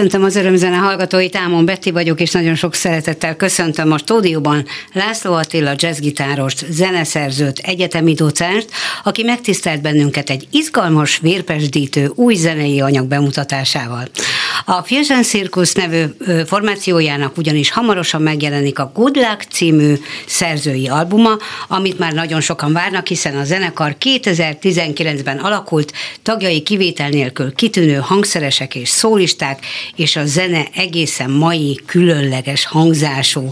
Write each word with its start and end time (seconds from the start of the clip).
Köszöntöm 0.00 0.24
az 0.24 0.36
örömzene 0.36 0.76
hallgatóit, 0.76 1.36
Ámon 1.36 1.64
Betty 1.64 1.90
vagyok, 1.90 2.20
és 2.20 2.30
nagyon 2.30 2.54
sok 2.54 2.74
szeretettel 2.74 3.36
köszöntöm 3.36 3.92
a 3.92 3.98
stúdióban 3.98 4.64
László 4.92 5.32
Attila 5.32 5.72
jazzgitárost, 5.76 6.66
zeneszerzőt, 6.70 7.58
egyetemi 7.58 8.14
docást, 8.14 8.70
aki 9.04 9.22
megtisztelt 9.22 9.82
bennünket 9.82 10.30
egy 10.30 10.48
izgalmas, 10.50 11.18
vérpesdítő 11.18 12.12
új 12.14 12.34
zenei 12.34 12.80
anyag 12.80 13.06
bemutatásával. 13.06 14.08
A 14.70 14.82
Fusion 14.82 15.22
Circus 15.22 15.72
nevű 15.72 16.04
formációjának 16.46 17.36
ugyanis 17.36 17.70
hamarosan 17.70 18.22
megjelenik 18.22 18.78
a 18.78 18.90
Good 18.94 19.16
Luck 19.16 19.42
című 19.50 19.94
szerzői 20.26 20.88
albuma, 20.88 21.36
amit 21.68 21.98
már 21.98 22.12
nagyon 22.12 22.40
sokan 22.40 22.72
várnak, 22.72 23.06
hiszen 23.06 23.36
a 23.36 23.44
zenekar 23.44 23.96
2019-ben 24.00 25.38
alakult, 25.38 25.92
tagjai 26.22 26.62
kivétel 26.62 27.08
nélkül 27.08 27.54
kitűnő 27.54 27.94
hangszeresek 27.94 28.74
és 28.74 28.88
szólisták, 28.88 29.66
és 29.96 30.16
a 30.16 30.26
zene 30.26 30.66
egészen 30.74 31.30
mai, 31.30 31.80
különleges 31.86 32.66
hangzású. 32.66 33.50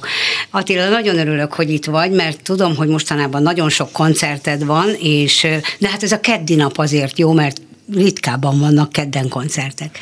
Attila, 0.51 0.89
nagyon 0.89 1.19
örülök, 1.19 1.53
hogy 1.53 1.71
itt 1.71 1.85
vagy, 1.85 2.11
mert 2.11 2.43
tudom, 2.43 2.77
hogy 2.77 2.89
mostanában 2.89 3.43
nagyon 3.43 3.69
sok 3.69 3.93
koncerted 3.93 4.65
van, 4.65 4.89
és 5.01 5.47
de 5.79 5.89
hát 5.89 6.03
ez 6.03 6.13
a 6.13 6.21
keddi 6.21 6.55
nap 6.55 6.79
azért 6.79 7.19
jó, 7.19 7.33
mert 7.33 7.61
ritkában 7.95 8.59
vannak 8.59 8.93
kedden 8.93 9.29
koncertek. 9.29 9.99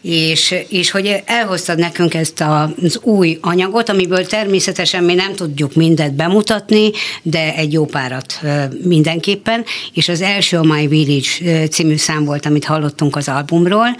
És, 0.00 0.54
és 0.68 0.90
hogy 0.90 1.22
elhoztad 1.24 1.78
nekünk 1.78 2.14
ezt 2.14 2.44
az 2.80 2.98
új 3.02 3.38
anyagot, 3.40 3.88
amiből 3.88 4.26
természetesen 4.26 5.04
mi 5.04 5.14
nem 5.14 5.34
tudjuk 5.34 5.74
mindet 5.74 6.14
bemutatni, 6.14 6.90
de 7.22 7.54
egy 7.54 7.72
jó 7.72 7.84
párat 7.84 8.40
mindenképpen, 8.82 9.64
és 9.92 10.08
az 10.08 10.20
első 10.20 10.56
a 10.56 10.62
My 10.62 10.86
Village 10.86 11.68
című 11.68 11.96
szám 11.96 12.24
volt, 12.24 12.46
amit 12.46 12.64
hallottunk 12.64 13.16
az 13.16 13.28
albumról, 13.28 13.96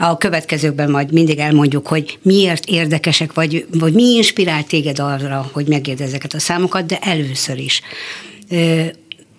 a 0.00 0.16
következőkben 0.16 0.90
majd 0.90 1.12
mindig 1.12 1.38
elmondjuk, 1.38 1.86
hogy 1.86 2.18
miért 2.22 2.64
érdekesek, 2.64 3.32
vagy, 3.32 3.66
vagy 3.72 3.92
mi 3.92 4.14
inspirált 4.14 4.66
téged 4.66 4.98
arra, 4.98 5.50
hogy 5.52 5.66
megérd 5.66 6.00
ezeket 6.00 6.34
a 6.34 6.38
számokat, 6.38 6.86
de 6.86 6.98
először 6.98 7.58
is 7.58 7.82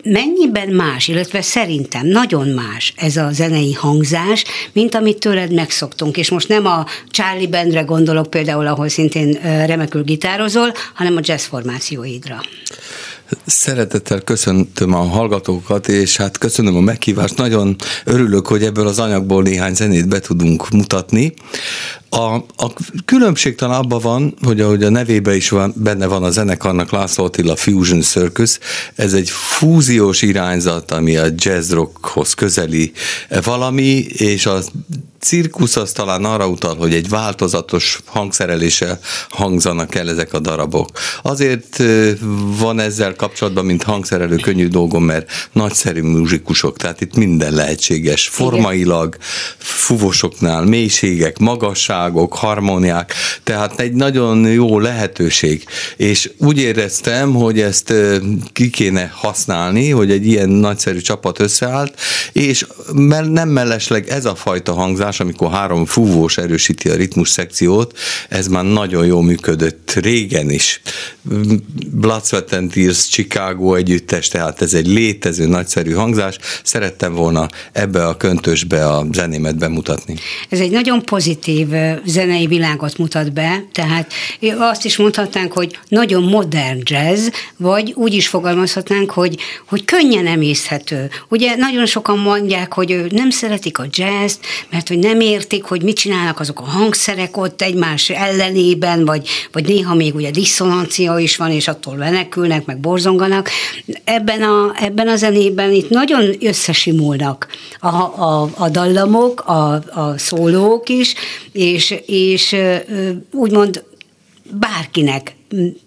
mennyiben 0.04 0.70
más, 0.70 1.08
illetve 1.08 1.42
szerintem 1.42 2.08
nagyon 2.08 2.48
más 2.48 2.94
ez 2.96 3.18
a 3.18 3.30
zenei 3.32 3.74
hangzás, 3.74 4.44
mint 4.74 4.96
amit 4.96 5.20
tőled 5.20 5.54
megszoktunk. 5.54 6.18
És 6.18 6.30
most 6.30 6.48
nem 6.48 6.66
a 6.66 6.86
Charlie 7.10 7.48
Bandre 7.48 7.82
gondolok 7.82 8.30
például, 8.30 8.68
ahol 8.68 8.90
szintén 8.90 9.40
remekül 9.66 10.04
gitározol, 10.04 10.74
hanem 10.94 11.16
a 11.16 11.22
jazz 11.24 11.44
formációidra. 11.44 12.42
Szeretettel 13.46 14.22
köszöntöm 14.22 14.94
a 14.94 15.04
hallgatókat, 15.04 15.88
és 15.88 16.18
hát 16.18 16.38
köszönöm 16.38 16.76
a 16.76 16.80
meghívást. 16.80 17.38
Nagyon 17.38 17.76
örülök, 18.06 18.48
hogy 18.48 18.64
ebből 18.64 18.88
az 18.88 19.00
anyagból 19.00 19.42
néhány 19.42 19.74
zenét 19.74 20.08
be 20.08 20.20
tudunk 20.20 20.70
mutatni. 20.70 21.34
A, 22.10 22.34
a 22.36 22.74
különbség 23.06 23.56
talán 23.56 23.80
abban 23.80 24.00
van, 24.00 24.36
hogy 24.42 24.62
ahogy 24.62 24.84
a 24.84 24.90
nevébe 24.90 25.36
is 25.36 25.50
van, 25.50 25.74
benne 25.76 26.06
van 26.06 26.24
a 26.24 26.30
zenekarnak 26.30 26.92
László 26.92 27.24
Attila 27.24 27.56
Fusion 27.56 28.02
Circus, 28.02 28.60
ez 28.96 29.14
egy 29.14 29.30
fúziós 29.30 30.22
irányzat, 30.22 30.92
ami 30.92 31.18
a 31.18 31.28
jazz 31.36 31.72
rockhoz 31.72 32.34
közeli 32.34 32.92
valami, 33.44 34.06
és 34.08 34.46
a 34.46 34.60
cirkusz 35.20 35.76
az 35.76 35.92
talán 35.92 36.26
arra 36.26 36.48
utal, 36.48 36.76
hogy 36.76 36.94
egy 36.94 37.10
változatos 37.10 38.00
hangszereléssel 38.06 39.00
hangzanak 39.30 39.96
el 39.96 40.10
ezek 40.10 40.34
a 40.34 40.40
darabok. 40.40 40.90
Azért 41.22 41.84
van 42.60 42.80
ezzel 42.80 43.16
kapcsolatban, 43.16 43.66
mint 43.66 43.84
hangszerelő 43.84 44.36
könnyű 44.36 44.68
dolgom, 44.68 45.04
mert 45.04 45.50
nagyszerű 45.52 46.02
muzsikusok, 46.02 46.78
tehát 46.78 47.02
itt 47.02 47.16
minden 47.16 47.54
lehetséges. 47.54 48.28
Formailag, 48.28 49.18
fuvosoknál 49.58 50.64
mélységek, 50.64 51.38
magasságok, 52.00 52.34
harmóniák, 52.34 53.14
tehát 53.44 53.80
egy 53.80 53.94
nagyon 53.94 54.48
jó 54.52 54.80
lehetőség. 54.80 55.64
És 55.98 56.32
úgy 56.38 56.58
éreztem, 56.58 57.34
hogy 57.34 57.60
ezt 57.60 57.94
ki 58.54 58.70
kéne 58.70 59.12
használni, 59.16 59.90
hogy 59.90 60.12
egy 60.12 60.26
ilyen 60.26 60.50
nagyszerű 60.50 61.00
csapat 61.00 61.40
összeállt, 61.40 62.00
és 62.34 62.66
nem 63.30 63.50
mellesleg 63.50 64.10
ez 64.10 64.26
a 64.26 64.36
fajta 64.36 64.74
hangzás, 64.74 65.20
amikor 65.20 65.52
három 65.52 65.86
fúvós 65.86 66.38
erősíti 66.38 66.90
a 66.90 66.96
ritmus 66.96 67.30
szekciót, 67.30 67.98
ez 68.30 68.48
már 68.48 68.64
nagyon 68.64 69.06
jól 69.06 69.24
működött 69.24 69.94
régen 70.02 70.50
is. 70.50 70.82
Blood, 71.92 72.26
Sweat 72.26 72.56
Chicago 73.10 73.76
együttes, 73.76 74.28
tehát 74.28 74.62
ez 74.62 74.74
egy 74.74 74.88
létező 74.88 75.46
nagyszerű 75.48 75.92
hangzás. 75.92 76.38
Szerettem 76.64 77.14
volna 77.14 77.48
ebbe 77.72 78.06
a 78.08 78.18
köntösbe 78.18 78.88
a 78.88 79.06
zenémet 79.12 79.58
bemutatni. 79.58 80.16
Ez 80.50 80.60
egy 80.60 80.72
nagyon 80.72 81.06
pozitív 81.06 81.68
zenei 82.06 82.48
világot 82.48 82.98
mutat 82.98 83.34
be, 83.34 83.64
tehát 83.72 84.14
azt 84.58 84.86
is 84.86 84.98
mondhatnánk, 84.98 85.54
hogy 85.54 85.80
nagyon 85.88 86.24
modern 86.24 86.80
jazz, 86.84 87.28
vagy 87.58 87.94
úgy 87.96 88.14
is 88.14 88.28
fogalmazhatnánk, 88.28 89.12
hogy, 89.12 89.38
hogy 89.68 89.86
könnyen 89.86 90.28
emészhető. 90.28 91.10
Ugye 91.30 91.56
nagyon 91.56 91.86
sokan 91.86 92.20
mondják, 92.20 92.74
hogy 92.74 93.06
nem 93.10 93.30
szeretik 93.30 93.80
a 93.80 93.86
jazz, 93.92 94.36
mert 94.70 94.88
hogy 94.88 95.00
nem 95.00 95.20
értik, 95.20 95.64
hogy 95.64 95.84
mit 95.84 95.96
csinálnak 95.96 96.40
azok 96.40 96.60
a 96.60 96.64
hangszerek 96.64 97.38
ott 97.38 97.62
egymás 97.62 98.10
ellenében, 98.10 99.06
vagy, 99.06 99.28
vagy 99.52 99.66
néha 99.66 99.96
még 99.96 100.16
ugye 100.16 100.32
diszonancia 100.32 101.18
is 101.18 101.36
van, 101.38 101.52
és 101.52 101.68
attól 101.68 101.96
menekülnek, 101.96 102.66
meg 102.66 102.80
borzonganak. 102.80 103.50
Ebben 104.04 104.42
a, 104.42 104.74
ebben 104.80 105.08
a 105.08 105.16
zenében 105.16 105.72
itt 105.72 105.90
nagyon 105.90 106.36
összesimulnak 106.40 107.48
a, 107.80 107.88
a, 107.88 108.50
a 108.58 108.70
dallamok, 108.70 109.42
a, 109.42 109.74
a 109.74 110.18
szólók 110.18 110.90
is, 110.90 111.14
és, 111.52 111.79
és 112.06 112.56
úgymond 113.32 113.84
bárkinek 114.52 115.36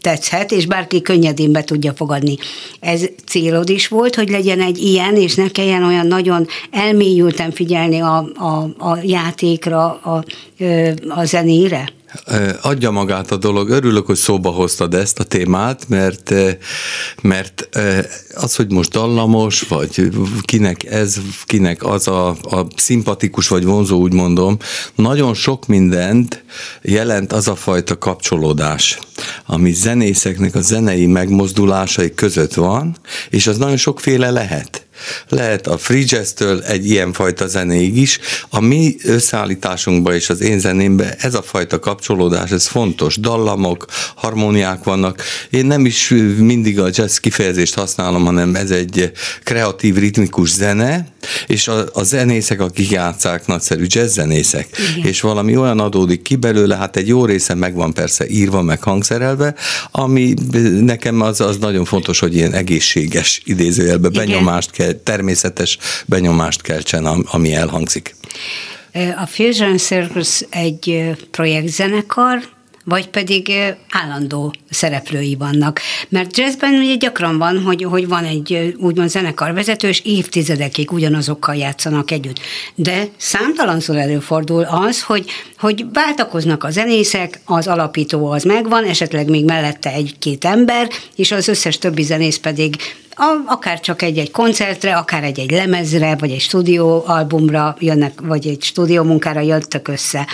tetszhet, 0.01 0.53
és 0.53 0.67
bárki 0.67 1.03
könnyedén 1.03 1.53
be 1.53 1.65
tudja 1.65 1.93
fogadni. 1.95 2.37
Ez 2.81 3.05
célod 3.27 3.69
is 3.69 3.89
volt, 3.89 4.15
hogy 4.15 4.29
legyen 4.29 4.61
egy 4.61 4.79
ilyen, 4.79 5.17
és 5.17 5.35
ne 5.35 5.49
kelljen 5.49 5.85
olyan 5.85 6.07
nagyon 6.07 6.47
elmélyülten 6.71 7.51
figyelni 7.51 8.01
a, 8.01 8.17
a, 8.35 8.89
a 8.91 8.99
játékra, 9.03 10.01
a, 10.01 10.25
a 11.09 11.25
zenére? 11.25 11.89
Adja 12.61 12.91
magát 12.91 13.31
a 13.31 13.37
dolog. 13.37 13.69
Örülök, 13.69 14.07
hogy 14.07 14.17
szóba 14.17 14.51
hoztad 14.51 14.95
ezt 14.95 15.19
a 15.19 15.25
témát, 15.25 15.89
mert, 15.89 16.35
mert 17.23 17.69
az, 18.35 18.57
hogy 18.57 18.73
most 18.73 18.91
dallamos, 18.91 19.61
vagy 19.61 20.11
kinek 20.43 20.85
ez, 20.85 21.17
kinek 21.45 21.85
az 21.85 22.09
a, 22.09 22.29
a 22.29 22.67
szimpatikus 22.77 23.49
vagy 23.49 23.65
vonzó, 23.65 24.01
úgy 24.01 24.13
mondom, 24.13 24.57
nagyon 24.95 25.35
sok 25.35 25.67
mindent 25.67 26.45
jelent 26.83 27.33
az 27.33 27.49
a 27.49 27.55
fajta 27.55 27.99
kapcsolódás, 27.99 28.99
ami 29.47 29.73
zenészeknek 29.73 30.55
a 30.55 30.61
zenei 30.61 31.07
megmozdulásai 31.07 32.15
között 32.15 32.55
van, 32.55 32.97
és 33.31 33.47
az 33.47 33.57
nagyon 33.57 33.77
sokféle 33.77 34.31
lehet 34.31 34.87
lehet 35.29 35.67
a 35.67 35.79
free 35.79 36.05
jazz-től 36.07 36.63
egy 36.63 36.91
ilyen 36.91 37.13
fajta 37.13 37.47
zenéig 37.47 37.97
is. 37.97 38.19
A 38.49 38.61
mi 38.61 38.97
összeállításunkban 39.05 40.15
és 40.15 40.31
az 40.31 40.41
én 40.41 40.59
zenémben 40.59 41.15
ez 41.19 41.35
a 41.35 41.43
fajta 41.43 41.79
kapcsolódás, 41.79 42.51
ez 42.51 42.67
fontos. 42.67 43.17
Dallamok, 43.17 43.87
harmóniák 44.15 44.85
vannak. 44.85 45.23
Én 45.51 45.67
nem 45.67 45.87
is 45.87 46.09
mindig 46.39 46.81
a 46.81 46.89
jazz 46.93 47.17
kifejezést 47.17 47.75
használom, 47.75 48.25
hanem 48.25 48.55
ez 48.55 48.71
egy 48.71 49.13
kreatív, 49.43 49.97
ritmikus 49.97 50.51
zene, 50.51 51.12
és 51.47 51.69
a, 51.69 51.85
a 51.93 52.03
zenészek, 52.03 52.61
akik 52.61 52.91
játszák, 52.91 53.47
nagyszerű 53.47 53.85
jazz 53.87 54.13
zenészek. 54.13 54.69
Igen. 54.97 55.09
És 55.09 55.21
valami 55.21 55.57
olyan 55.57 55.79
adódik 55.81 56.23
ki 56.23 56.37
belőle, 56.37 56.77
hát 56.77 56.97
egy 56.97 57.09
jó 57.09 57.25
része 57.25 57.55
meg 57.55 57.75
van 57.75 57.95
persze 57.95 58.29
írva, 58.29 58.63
meg 58.63 58.83
hangszerelve, 58.83 59.55
ami 59.91 60.35
nekem 60.81 61.21
az, 61.21 61.41
az 61.41 61.57
nagyon 61.59 61.85
fontos, 61.85 62.19
hogy 62.19 62.35
ilyen 62.35 62.53
egészséges 62.53 63.43
idézőjelbe 63.45 64.09
benyomást 64.09 64.71
kell 64.71 64.93
természetes 64.93 65.79
benyomást 66.07 66.63
keltsen, 66.63 67.05
ami 67.07 67.55
elhangzik. 67.55 68.15
A 69.17 69.27
Fusion 69.27 69.77
Circus 69.77 70.45
egy 70.51 71.11
projektzenekar, 71.31 72.43
vagy 72.85 73.09
pedig 73.09 73.53
állandó 73.91 74.55
szereplői 74.71 75.37
vannak. 75.37 75.81
Mert 76.09 76.39
jazzben 76.39 76.75
ugye 76.75 76.95
gyakran 76.95 77.39
van, 77.39 77.63
hogy, 77.63 77.83
hogy 77.83 78.09
van 78.09 78.25
egy 78.25 78.75
úgymond 78.79 79.09
zenekarvezető, 79.09 79.89
és 79.89 80.01
évtizedekig 80.05 80.93
ugyanazokkal 80.93 81.55
játszanak 81.55 82.11
együtt. 82.11 82.41
De 82.75 83.09
számtalanszor 83.17 83.97
előfordul 83.97 84.63
az, 84.63 85.03
hogy, 85.03 85.25
hogy 85.59 85.85
váltakoznak 85.93 86.65
a 86.65 86.71
zenészek, 86.71 87.41
az 87.45 87.67
alapító 87.67 88.31
az 88.31 88.43
megvan, 88.43 88.85
esetleg 88.85 89.29
még 89.29 89.45
mellette 89.45 89.93
egy-két 89.93 90.45
ember, 90.45 90.89
és 91.17 91.33
az 91.33 91.49
összes 91.49 91.79
többi 91.79 92.03
zenész 92.03 92.37
pedig 92.37 92.77
a, 93.15 93.43
akár 93.47 93.81
csak 93.81 94.03
egy-egy 94.03 94.31
koncertre, 94.31 94.97
akár 94.97 95.25
egy-egy 95.25 95.51
lemezre, 95.51 96.17
vagy 96.17 96.31
egy 96.31 96.41
stúdióalbumra 96.41 97.77
jönnek, 97.79 98.21
vagy 98.21 98.47
egy 98.47 98.63
stúdiómunkára 98.63 99.41
jöttek 99.41 99.89
össze. 99.89 100.27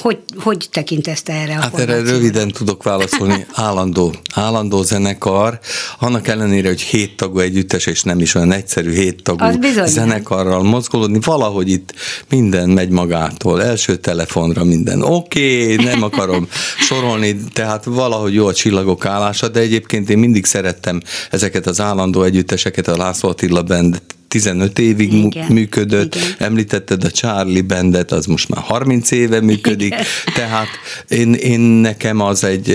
Hogy, 0.00 0.18
hogy 0.38 0.68
tekintesz 0.70 1.22
erre 1.24 1.56
a 1.56 1.60
Hát 1.60 1.78
erre 1.78 2.00
röviden 2.00 2.48
tudok 2.48 2.82
válaszolni. 2.82 3.46
Állandó, 3.54 4.14
állandó 4.34 4.82
zenekar, 4.82 5.58
annak 5.98 6.28
ellenére, 6.28 6.68
hogy 6.68 6.80
hét 6.80 7.16
tagú 7.16 7.38
együttes, 7.38 7.86
és 7.86 8.02
nem 8.02 8.20
is 8.20 8.34
olyan 8.34 8.52
egyszerű 8.52 8.92
hét 8.92 9.22
tagú 9.22 9.44
zenekarral 9.84 10.62
mozgolódni, 10.62 11.18
valahogy 11.24 11.68
itt 11.68 11.94
minden 12.28 12.68
megy 12.68 12.88
magától, 12.88 13.62
első 13.62 13.96
telefonra 13.96 14.64
minden. 14.64 15.02
Oké, 15.02 15.72
okay, 15.72 15.84
nem 15.84 16.02
akarom 16.02 16.48
sorolni, 16.88 17.36
tehát 17.52 17.84
valahogy 17.84 18.34
jó 18.34 18.46
a 18.46 18.52
csillagok 18.52 19.06
állása, 19.06 19.48
de 19.48 19.60
egyébként 19.60 20.10
én 20.10 20.18
mindig 20.18 20.44
szerettem 20.44 21.02
ezeket 21.30 21.66
az 21.72 21.80
állandó 21.80 22.22
együtteseket, 22.22 22.88
a 22.88 22.96
László 22.96 23.28
Attila 23.28 23.62
Band 23.62 24.02
15 24.28 24.78
évig 24.78 25.12
igen, 25.12 25.52
működött, 25.52 26.14
igen. 26.14 26.34
említetted 26.38 27.04
a 27.04 27.10
Charlie 27.10 27.60
Bandet, 27.60 28.12
az 28.12 28.26
most 28.26 28.48
már 28.48 28.62
30 28.62 29.10
éve 29.10 29.40
működik, 29.40 29.86
igen. 29.86 30.04
tehát 30.34 30.68
én, 31.08 31.34
én 31.34 31.60
nekem 31.60 32.20
az 32.20 32.44
egy, 32.44 32.70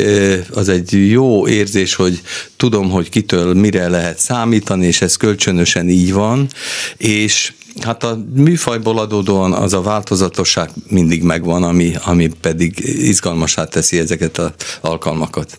az 0.53 0.69
egy 0.69 1.09
jó 1.09 1.47
érzés, 1.47 1.95
hogy 1.95 2.21
tudom, 2.55 2.89
hogy 2.89 3.09
kitől 3.09 3.53
mire 3.53 3.89
lehet 3.89 4.19
számítani, 4.19 4.85
és 4.85 5.01
ez 5.01 5.15
kölcsönösen 5.15 5.89
így 5.89 6.13
van, 6.13 6.47
és 6.97 7.51
Hát 7.81 8.03
a 8.03 8.25
műfajból 8.33 8.99
adódóan 8.99 9.53
az 9.53 9.73
a 9.73 9.81
változatosság 9.81 10.69
mindig 10.89 11.23
megvan, 11.23 11.63
ami, 11.63 11.93
ami 12.03 12.29
pedig 12.41 12.79
izgalmasá 12.83 13.65
teszi 13.65 13.97
ezeket 13.97 14.37
az 14.37 14.51
alkalmakat. 14.81 15.57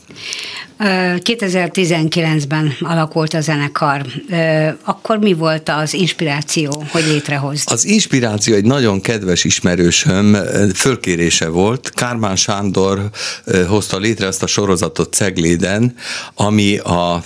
2019-ben 0.79 2.73
alakult 2.81 3.35
a 3.35 3.41
zenekar. 3.41 4.07
Akkor 4.85 5.19
mi 5.19 5.33
volt 5.33 5.69
az 5.69 5.95
inspiráció, 5.95 6.85
hogy 6.91 7.05
létrehozd? 7.07 7.71
Az 7.71 7.87
inspiráció 7.87 8.55
egy 8.55 8.65
nagyon 8.65 9.01
kedves 9.01 9.45
ismerősöm 9.45 10.37
fölkérése 10.75 11.49
volt. 11.49 11.91
Kármán 11.95 12.37
Sándor 12.37 13.11
hozta 13.69 13.99
létre 13.99 14.27
ezt 14.27 14.43
a 14.43 14.47
sorozatot 14.47 15.13
Cegléden, 15.13 15.95
ami 16.35 16.79
a 16.79 17.23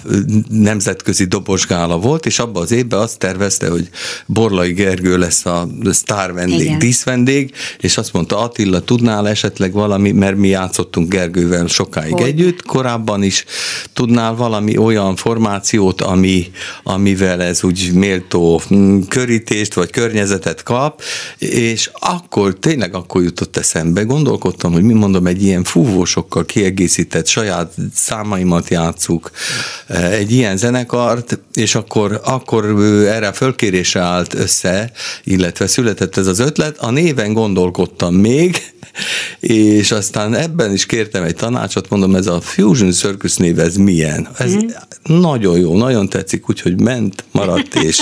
nemzetközi 0.48 1.24
dobosgála 1.24 1.98
volt, 1.98 2.26
és 2.26 2.38
abban 2.38 2.62
az 2.62 2.70
évben 2.70 3.00
azt 3.00 3.18
tervezte, 3.18 3.68
hogy 3.68 3.88
Borlai 4.26 4.72
Gergő 4.72 5.18
lesz 5.18 5.46
a 5.46 5.68
sztár 5.90 6.32
vendég, 6.32 6.60
Igen. 6.60 6.78
díszvendég, 6.78 7.54
és 7.78 7.96
azt 7.96 8.12
mondta 8.12 8.38
Attila, 8.38 8.80
tudnál 8.80 9.28
esetleg 9.28 9.72
valami, 9.72 10.12
mert 10.12 10.36
mi 10.36 10.48
játszottunk 10.48 11.08
Gergővel 11.08 11.66
sokáig 11.66 12.12
hogy? 12.12 12.22
együtt, 12.22 12.62
korábban 12.62 13.22
is, 13.22 13.41
tudnál 13.92 14.34
valami 14.34 14.76
olyan 14.76 15.16
formációt, 15.16 16.00
ami, 16.00 16.50
amivel 16.82 17.42
ez 17.42 17.64
úgy 17.64 17.90
méltó 17.94 18.60
mm, 18.74 19.00
körítést 19.08 19.74
vagy 19.74 19.90
környezetet 19.90 20.62
kap, 20.62 21.02
és 21.38 21.90
akkor 21.92 22.54
tényleg 22.58 22.94
akkor 22.94 23.22
jutott 23.22 23.56
eszembe, 23.56 24.02
gondolkodtam, 24.02 24.72
hogy 24.72 24.82
mi 24.82 24.92
mondom, 24.92 25.26
egy 25.26 25.42
ilyen 25.42 25.64
fúvósokkal 25.64 26.44
kiegészített 26.44 27.26
saját 27.26 27.74
számaimat 27.94 28.68
játszuk, 28.68 29.30
eh, 29.86 30.12
egy 30.12 30.32
ilyen 30.32 30.56
zenekart, 30.56 31.38
és 31.54 31.74
akkor, 31.74 32.20
akkor 32.24 32.64
erre 33.06 33.28
a 33.28 33.32
fölkérésre 33.32 34.00
állt 34.00 34.34
össze, 34.34 34.92
illetve 35.24 35.66
született 35.66 36.16
ez 36.16 36.26
az 36.26 36.38
ötlet. 36.38 36.78
A 36.78 36.90
néven 36.90 37.32
gondolkodtam 37.32 38.14
még, 38.14 38.72
és 39.40 39.90
aztán 39.90 40.34
ebben 40.34 40.72
is 40.72 40.86
kértem 40.86 41.22
egy 41.22 41.34
tanácsot, 41.34 41.88
mondom, 41.88 42.14
ez 42.14 42.26
a 42.26 42.40
Fusion 42.40 42.92
Circus 42.92 43.31
név, 43.36 43.58
ez 43.58 43.76
milyen? 43.76 44.28
Ez 44.38 44.54
mm. 44.54 44.68
nagyon 45.20 45.58
jó, 45.58 45.76
nagyon 45.76 46.08
tetszik, 46.08 46.48
úgyhogy 46.48 46.80
ment, 46.80 47.24
maradt, 47.30 47.74
és 47.74 47.98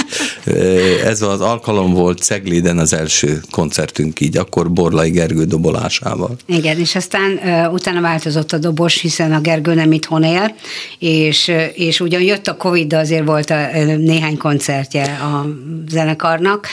ez 1.10 1.22
az 1.22 1.40
alkalom 1.40 1.92
volt 1.92 2.18
Cegléden 2.18 2.78
az 2.78 2.92
első 2.92 3.40
koncertünk 3.50 4.20
így, 4.20 4.36
akkor 4.36 4.72
Borlai 4.72 5.10
Gergő 5.10 5.44
dobolásával. 5.44 6.36
Igen, 6.46 6.78
és 6.78 6.94
aztán 6.94 7.38
utána 7.72 8.00
változott 8.00 8.52
a 8.52 8.58
dobos, 8.58 9.00
hiszen 9.00 9.32
a 9.32 9.40
Gergő 9.40 9.74
nem 9.74 9.92
itthon 9.92 10.22
él, 10.22 10.54
és, 10.98 11.52
és 11.74 12.00
ugyan 12.00 12.22
jött 12.22 12.46
a 12.46 12.56
Covid, 12.56 12.86
de 12.86 12.98
azért 12.98 13.24
volt 13.24 13.50
a, 13.50 13.68
néhány 13.96 14.36
koncertje 14.36 15.04
a 15.04 15.46
zenekarnak, 15.88 16.66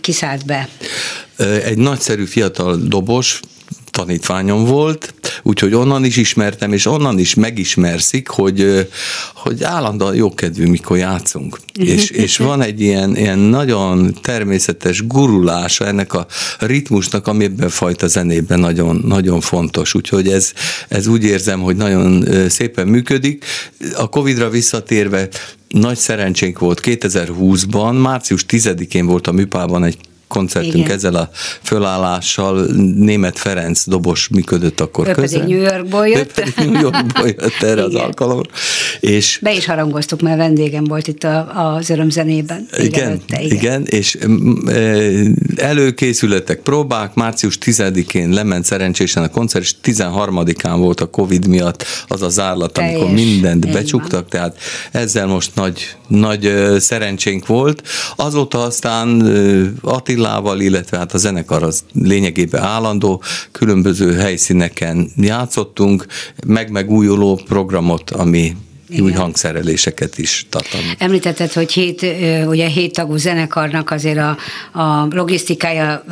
kiszállt 0.00 0.46
be 0.46 0.68
egy 1.64 1.78
nagyszerű 1.78 2.24
fiatal 2.24 2.76
dobos, 2.76 3.40
tanítványom 3.90 4.64
volt, 4.64 5.14
úgyhogy 5.42 5.74
onnan 5.74 6.04
is 6.04 6.16
ismertem, 6.16 6.72
és 6.72 6.86
onnan 6.86 7.18
is 7.18 7.34
megismerszik, 7.34 8.28
hogy, 8.28 8.88
hogy 9.34 9.62
állandóan 9.62 10.14
jókedvű, 10.14 10.66
mikor 10.66 10.96
játszunk. 10.96 11.58
és, 11.74 12.10
és 12.24 12.36
van 12.36 12.62
egy 12.62 12.80
ilyen, 12.80 13.16
ilyen 13.16 13.38
nagyon 13.38 14.14
természetes 14.22 15.06
gurulása 15.06 15.86
ennek 15.86 16.14
a 16.14 16.26
ritmusnak, 16.58 17.26
ami 17.26 17.44
ebben 17.44 17.68
fajta 17.68 18.06
zenében 18.06 18.58
nagyon, 18.58 19.02
nagyon 19.06 19.40
fontos. 19.40 19.94
Úgyhogy 19.94 20.28
ez, 20.28 20.52
ez 20.88 21.06
úgy 21.06 21.24
érzem, 21.24 21.60
hogy 21.60 21.76
nagyon 21.76 22.26
szépen 22.48 22.88
működik. 22.88 23.44
A 23.94 24.08
Covid-ra 24.08 24.48
visszatérve 24.50 25.28
nagy 25.68 25.96
szerencsénk 25.96 26.58
volt 26.58 26.80
2020-ban, 26.84 28.00
március 28.00 28.44
10-én 28.48 29.06
volt 29.06 29.26
a 29.26 29.32
Műpában 29.32 29.84
egy 29.84 29.98
koncertünk 30.30 30.74
Igen. 30.74 30.90
ezzel 30.90 31.14
a 31.14 31.30
fölállással 31.62 32.66
német 32.96 33.38
Ferenc 33.38 33.86
dobos 33.86 34.28
működött 34.28 34.80
akkor 34.80 35.08
ő 35.08 35.12
közel. 35.12 35.40
Pedig 35.40 35.54
New 35.54 35.64
Yorkból 35.64 36.08
jött. 36.08 36.38
Ő 36.38 36.42
pedig 36.42 36.70
New 36.70 36.80
Yorkból 36.80 37.26
jött 37.26 37.62
erre 37.62 37.72
Igen. 37.72 37.84
az 37.84 37.94
alkalomra. 37.94 38.50
És 39.00 39.38
Be 39.42 39.54
is 39.54 39.66
harangoztuk, 39.66 40.20
mert 40.20 40.36
vendégem 40.36 40.84
volt 40.84 41.08
itt 41.08 41.24
a, 41.24 41.74
az 41.76 41.90
örömzenében. 41.90 42.66
Igen, 42.78 43.06
előtte, 43.06 43.42
igen, 43.42 43.56
igen, 43.56 43.84
és 43.84 44.18
előkészületek, 45.56 46.60
próbák, 46.60 47.14
március 47.14 47.58
10-én 47.64 48.28
lement 48.28 48.64
szerencsésen 48.64 49.22
a 49.22 49.28
koncert, 49.28 49.64
és 49.64 49.74
13-án 49.84 50.74
volt 50.76 51.00
a 51.00 51.06
Covid 51.06 51.46
miatt 51.46 51.84
az 52.08 52.22
a 52.22 52.28
zárlat, 52.28 52.72
Teljes. 52.72 52.94
amikor 52.94 53.14
mindent 53.14 53.72
becsuktak, 53.72 54.28
tehát 54.28 54.56
ezzel 54.90 55.26
most 55.26 55.50
nagy, 55.54 55.96
nagy 56.08 56.52
szerencsénk 56.78 57.46
volt. 57.46 57.82
Azóta 58.16 58.62
aztán 58.62 59.20
Attila 59.82 60.19
Attillával, 60.20 60.60
illetve 60.60 60.98
hát 60.98 61.14
a 61.14 61.18
zenekar 61.18 61.62
az 61.62 61.84
lényegében 61.92 62.62
állandó, 62.62 63.22
különböző 63.52 64.14
helyszíneken 64.14 65.10
játszottunk, 65.16 66.06
meg 66.46 66.70
megújuló 66.70 67.40
programot, 67.44 68.10
ami 68.10 68.56
igen. 68.90 69.04
új 69.04 69.12
hangszereléseket 69.12 70.18
is 70.18 70.46
tartalmaz. 70.48 70.94
Említetted, 70.98 71.52
hogy 71.52 71.72
hét, 71.72 72.06
ugye 72.46 72.66
hét 72.66 72.92
tagú 72.92 73.16
zenekarnak 73.16 73.90
azért 73.90 74.18
a, 74.18 74.36
a 74.80 75.06
logisztikája 75.10 76.04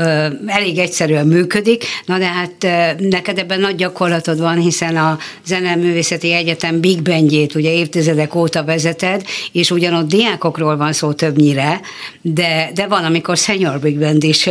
elég 0.47 0.79
egyszerűen 0.79 1.27
működik, 1.27 1.85
na 2.07 2.19
de 2.19 2.27
hát 2.27 2.67
neked 2.99 3.39
ebben 3.39 3.61
nagy 3.61 3.75
gyakorlatod 3.75 4.39
van, 4.39 4.59
hiszen 4.59 4.97
a 4.97 5.19
Zeneművészeti 5.47 6.33
Egyetem 6.33 6.81
Big 6.81 7.03
Bandjét 7.03 7.55
ugye 7.55 7.73
évtizedek 7.73 8.35
óta 8.35 8.65
vezeted, 8.65 9.25
és 9.53 9.71
ugyanott 9.71 10.09
diákokról 10.09 10.77
van 10.77 10.93
szó 10.93 11.13
többnyire, 11.13 11.81
de, 12.23 12.71
de 12.75 12.87
van, 12.87 13.05
amikor 13.05 13.37
senior 13.37 13.81
Big 13.81 13.99
Band 13.99 14.25
is 14.25 14.49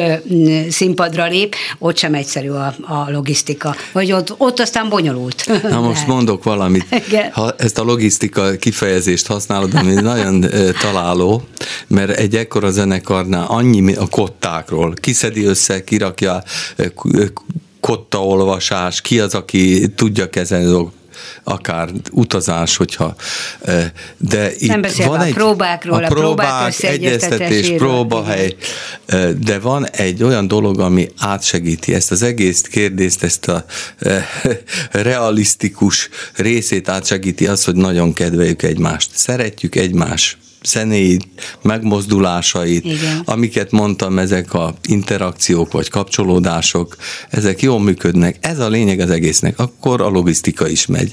színpadra 0.69 1.27
lép, 1.27 1.55
ott 1.79 1.97
sem 1.97 2.13
egyszerű 2.13 2.49
a, 2.49 2.75
a 2.81 3.11
logisztika, 3.11 3.75
vagy 3.91 4.11
ott, 4.11 4.33
ott 4.37 4.59
aztán 4.59 4.89
bonyolult. 4.89 5.61
Na 5.69 5.81
most 5.81 6.07
mondok 6.17 6.43
valamit. 6.43 6.85
Ha 7.31 7.55
ezt 7.57 7.77
a 7.77 7.83
logisztikát 7.83 8.16
stilisztika 8.17 8.57
kifejezést 8.57 9.27
használod, 9.27 9.73
ami 9.73 9.93
nagyon 9.93 10.45
találó, 10.81 11.43
mert 11.87 12.17
egy 12.17 12.35
ekkora 12.35 12.71
zenekarnál 12.71 13.45
annyi 13.47 13.95
a 13.95 14.07
kottákról, 14.07 14.93
kiszedi 14.93 15.45
össze, 15.45 15.83
kirakja 15.83 16.43
kottaolvasás, 17.79 19.01
ki 19.01 19.19
az, 19.19 19.33
aki 19.33 19.87
tudja 19.95 20.29
kezelni 20.29 20.65
dolgokat, 20.65 20.95
akár 21.43 21.89
utazás, 22.11 22.77
hogyha 22.77 23.15
de 24.17 24.51
itt 24.57 24.95
van 24.97 25.19
a 25.19 25.23
egy 25.23 25.33
próbákról, 25.33 26.03
a, 26.03 26.07
próbák, 26.07 26.73
a 26.81 26.85
egyeztetés, 26.85 27.69
próbahely, 27.69 28.55
de 29.37 29.59
van 29.59 29.89
egy 29.89 30.23
olyan 30.23 30.47
dolog, 30.47 30.79
ami 30.79 31.09
átsegíti 31.17 31.93
ezt 31.93 32.11
az 32.11 32.21
egész 32.21 32.61
kérdést, 32.61 33.23
ezt 33.23 33.47
a 33.47 33.65
realisztikus 34.91 36.09
részét 36.35 36.89
átsegíti 36.89 37.47
az, 37.47 37.63
hogy 37.63 37.75
nagyon 37.75 38.13
kedveljük 38.13 38.63
egymást. 38.63 39.09
Szeretjük 39.13 39.75
egymás 39.75 40.37
zenéit, 40.63 41.27
megmozdulásait, 41.61 42.85
Igen. 42.85 43.21
amiket 43.25 43.71
mondtam, 43.71 44.19
ezek 44.19 44.53
a 44.53 44.73
interakciók 44.87 45.71
vagy 45.71 45.89
kapcsolódások, 45.89 46.95
ezek 47.29 47.61
jól 47.61 47.79
működnek. 47.79 48.37
Ez 48.41 48.59
a 48.59 48.69
lényeg 48.69 48.99
az 48.99 49.09
egésznek. 49.09 49.59
Akkor 49.59 50.01
a 50.01 50.09
logisztika 50.09 50.67
is 50.67 50.85
megy. 50.85 51.11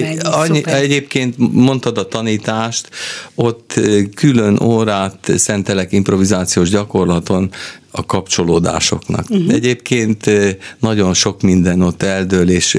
megy. 0.00 0.18
Annyi, 0.22 0.66
egyébként 0.66 1.34
mondtad 1.38 1.98
a 1.98 2.08
tanítást, 2.08 2.88
ott 3.34 3.80
külön 4.14 4.60
órát 4.62 5.32
szentelek 5.36 5.92
improvizációs 5.92 6.68
gyakorlaton, 6.68 7.50
a 7.96 8.06
kapcsolódásoknak. 8.06 9.30
Uh-huh. 9.30 9.52
Egyébként 9.52 10.30
nagyon 10.78 11.14
sok 11.14 11.42
minden 11.42 11.82
ott 11.82 12.02
eldől, 12.02 12.50
és 12.50 12.78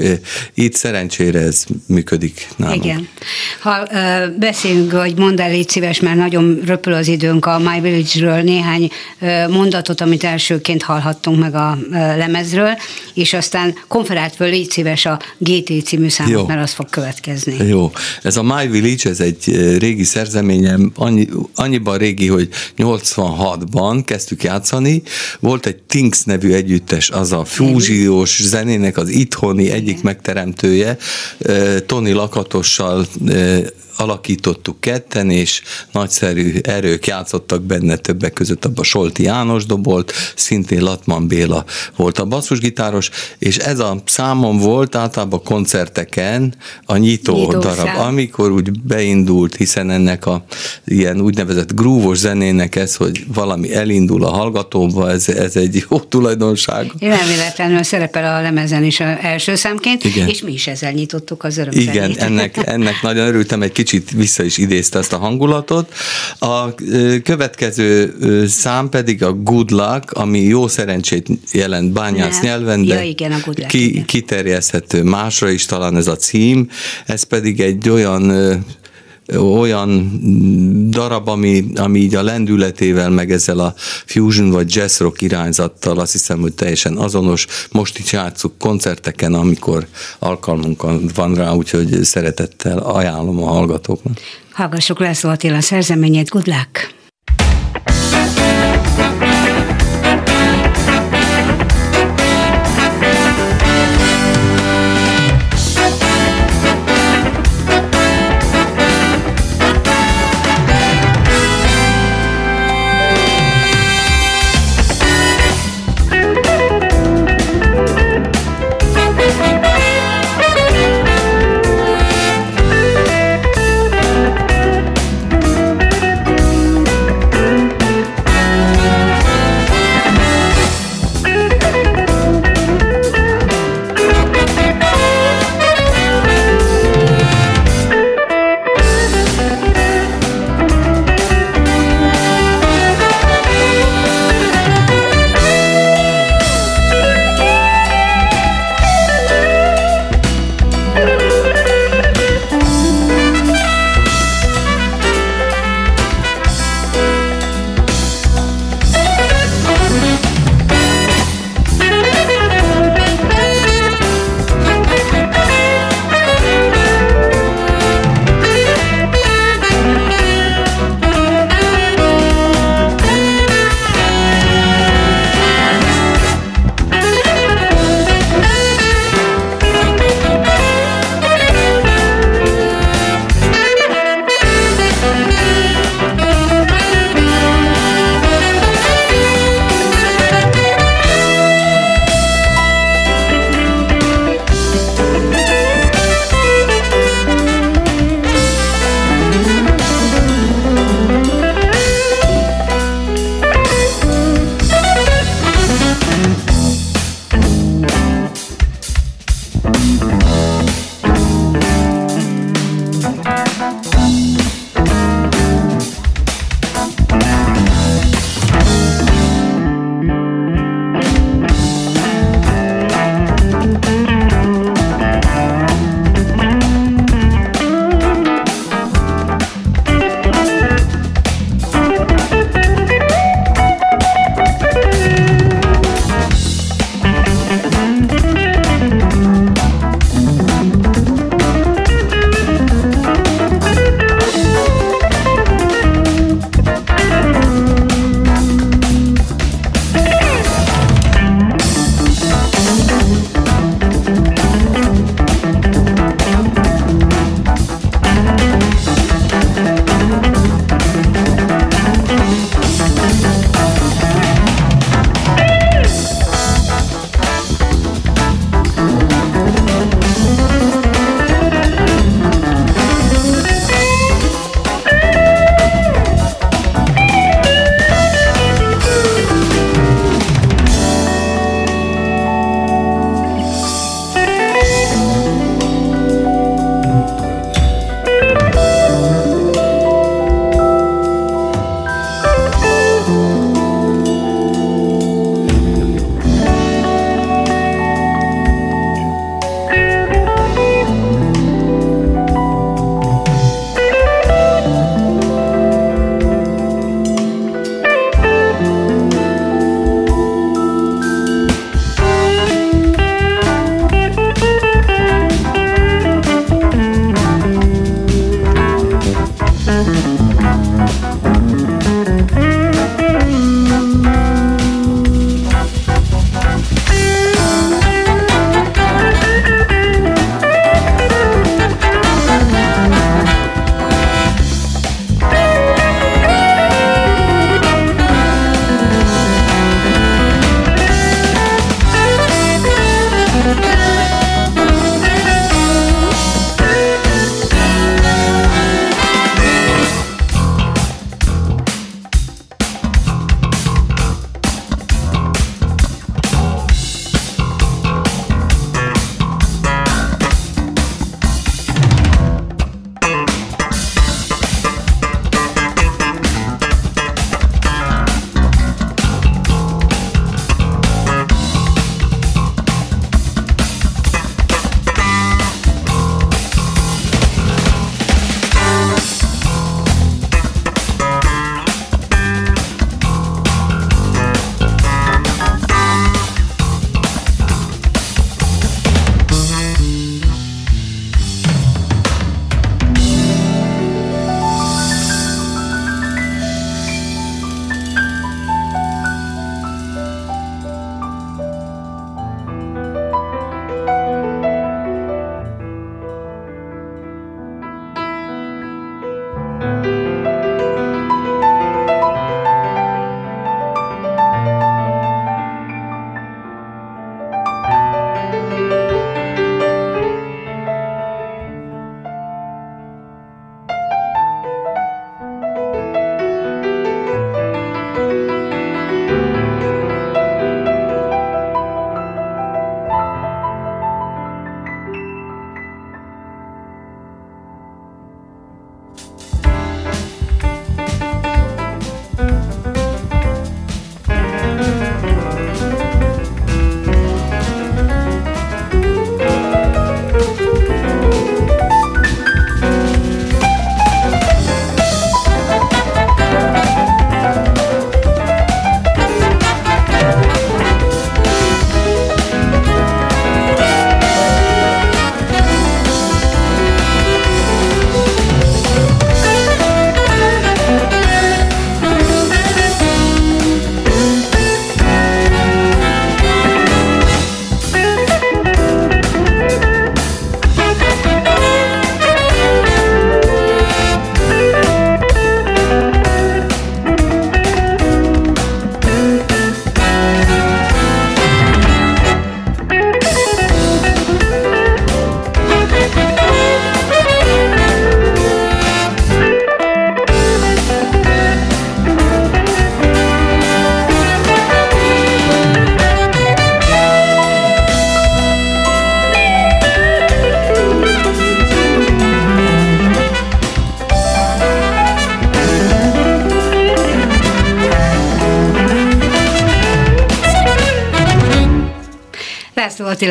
itt 0.54 0.74
szerencsére 0.74 1.40
ez 1.40 1.64
működik 1.86 2.48
nálunk. 2.56 2.84
Igen. 2.84 3.08
Ha 3.60 3.82
uh, 3.82 4.38
beszélünk, 4.38 4.92
hogy 4.92 5.18
mondd 5.18 5.40
el, 5.40 5.50
légy 5.50 5.68
szíves, 5.68 6.00
mert 6.00 6.16
nagyon 6.16 6.60
röpül 6.64 6.92
az 6.92 7.08
időnk 7.08 7.46
a 7.46 7.58
My 7.58 7.80
Village-ről 7.80 8.42
néhány 8.42 8.90
uh, 9.20 9.48
mondatot, 9.48 10.00
amit 10.00 10.24
elsőként 10.24 10.82
hallhattunk 10.82 11.38
meg 11.38 11.54
a 11.54 11.78
uh, 11.82 11.90
lemezről, 11.92 12.78
és 13.14 13.32
aztán 13.32 13.74
konferált 13.88 14.34
föl, 14.34 14.48
légy 14.48 14.70
szíves 14.70 15.06
a 15.06 15.20
GT 15.38 15.84
című 15.84 16.08
számot, 16.08 16.32
Jó. 16.32 16.46
mert 16.46 16.62
az 16.62 16.72
fog 16.72 16.90
következni. 16.90 17.68
Jó. 17.68 17.90
Ez 18.22 18.36
a 18.36 18.42
My 18.42 18.68
Village, 18.68 19.10
ez 19.10 19.20
egy 19.20 19.76
régi 19.78 20.04
szerzeményem, 20.04 20.92
annyi, 20.94 21.28
annyiban 21.54 21.98
régi, 21.98 22.26
hogy 22.26 22.48
86-ban 22.78 24.02
kezdtük 24.04 24.42
játszani, 24.42 25.02
volt 25.40 25.66
egy 25.66 25.76
Things 25.76 26.22
nevű 26.22 26.52
együttes, 26.52 27.10
az 27.10 27.32
a 27.32 27.44
fúziós 27.44 28.42
zenének 28.42 28.96
az 28.96 29.08
itthoni 29.08 29.70
egyik 29.70 30.02
megteremtője, 30.02 30.96
Tony 31.86 32.14
Lakatossal 32.14 33.06
alakítottuk 33.96 34.80
ketten, 34.80 35.30
és 35.30 35.62
nagyszerű 35.92 36.58
erők 36.62 37.06
játszottak 37.06 37.62
benne, 37.62 37.96
többek 37.96 38.32
között 38.32 38.64
abban 38.64 38.84
Solti 38.84 39.22
János 39.22 39.66
dobolt, 39.66 40.12
szintén 40.34 40.82
Latman 40.82 41.26
Béla 41.26 41.64
volt 41.96 42.18
a 42.18 42.24
basszusgitáros, 42.24 43.10
és 43.38 43.56
ez 43.56 43.78
a 43.78 44.02
számom 44.04 44.58
volt 44.58 44.94
általában 44.94 45.42
koncerteken 45.42 46.54
a 46.84 46.96
nyitó, 46.96 47.36
nyitó 47.36 47.58
darab, 47.58 47.96
amikor 47.96 48.50
úgy 48.50 48.80
beindult, 48.80 49.56
hiszen 49.56 49.90
ennek 49.90 50.26
a 50.26 50.44
ilyen 50.84 51.20
úgynevezett 51.20 51.74
grúvos 51.74 52.18
zenének 52.18 52.76
ez, 52.76 52.94
hogy 52.94 53.24
valami 53.34 53.74
elindul 53.74 54.24
a 54.24 54.30
hallgatóba, 54.30 55.10
ez, 55.10 55.28
ez 55.28 55.56
egy 55.56 55.84
jó 55.90 55.98
tulajdonság. 56.00 56.92
Nem 56.98 57.26
véletlenül 57.26 57.82
szerepel 57.82 58.34
a 58.34 58.42
lemezen 58.42 58.84
is 58.84 59.00
első 59.00 59.54
számként, 59.54 60.04
Igen. 60.04 60.28
és 60.28 60.42
mi 60.42 60.52
is 60.52 60.66
ezzel 60.66 60.92
nyitottuk 60.92 61.44
az 61.44 61.56
örömzenét. 61.58 61.88
Igen, 61.88 62.16
ennek, 62.18 62.66
ennek 62.66 63.02
nagyon 63.02 63.26
örültem, 63.26 63.62
egy 63.62 63.72
kicsit 63.72 63.85
vissza 64.16 64.42
is 64.42 64.58
idézte 64.58 64.98
ezt 64.98 65.12
a 65.12 65.18
hangulatot. 65.18 65.92
A 66.38 66.74
következő 67.22 68.14
szám 68.48 68.88
pedig 68.88 69.22
a 69.22 69.32
Good 69.32 69.70
Luck, 69.70 70.10
ami 70.12 70.40
jó 70.40 70.68
szerencsét 70.68 71.28
jelent 71.52 71.92
bányász 71.92 72.40
ne. 72.40 72.46
nyelven, 72.46 72.84
de 72.84 72.94
ja, 72.94 73.02
igen, 73.02 73.32
a 73.32 73.38
good 73.44 73.58
luck, 73.58 73.70
ki, 73.70 73.88
igen. 73.88 74.04
kiterjeszthető 74.04 75.02
másra 75.02 75.50
is 75.50 75.64
talán 75.64 75.96
ez 75.96 76.06
a 76.06 76.16
cím. 76.16 76.68
Ez 77.06 77.22
pedig 77.22 77.60
egy 77.60 77.88
olyan 77.88 78.32
olyan 79.34 80.10
darab, 80.90 81.28
ami, 81.28 81.64
ami 81.74 81.98
így 81.98 82.14
a 82.14 82.22
lendületével, 82.22 83.10
meg 83.10 83.32
ezzel 83.32 83.58
a 83.58 83.74
fusion 84.06 84.50
vagy 84.50 84.74
jazz 84.74 84.98
rock 85.00 85.22
irányzattal 85.22 85.98
azt 85.98 86.12
hiszem, 86.12 86.40
hogy 86.40 86.52
teljesen 86.52 86.96
azonos. 86.96 87.46
Most 87.70 87.98
is 87.98 88.12
játszuk 88.12 88.58
koncerteken, 88.58 89.34
amikor 89.34 89.86
alkalmunk 90.18 90.82
van 91.14 91.34
rá, 91.34 91.52
úgyhogy 91.52 92.04
szeretettel 92.04 92.78
ajánlom 92.78 93.42
a 93.42 93.46
hallgatóknak. 93.46 94.18
Hallgassuk 94.52 95.00
László 95.00 95.30
Attila 95.30 95.60
szerzeményét, 95.60 96.28
good 96.28 96.46
luck! 96.46 96.94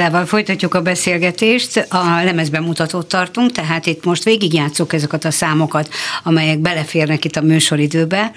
Attilával 0.06 0.30
folytatjuk 0.30 0.74
a 0.74 0.82
beszélgetést, 0.82 1.88
a 1.90 2.24
lemezben 2.24 2.64
mutatót 2.64 3.08
tartunk, 3.08 3.52
tehát 3.52 3.86
itt 3.86 4.06
most 4.06 4.24
végigjátszuk 4.24 4.94
ezeket 4.94 5.26
a 5.26 5.32
számokat, 5.32 5.90
amelyek 6.24 6.60
beleférnek 6.60 7.26
itt 7.26 7.36
a 7.36 7.42
műsoridőbe. 7.42 8.32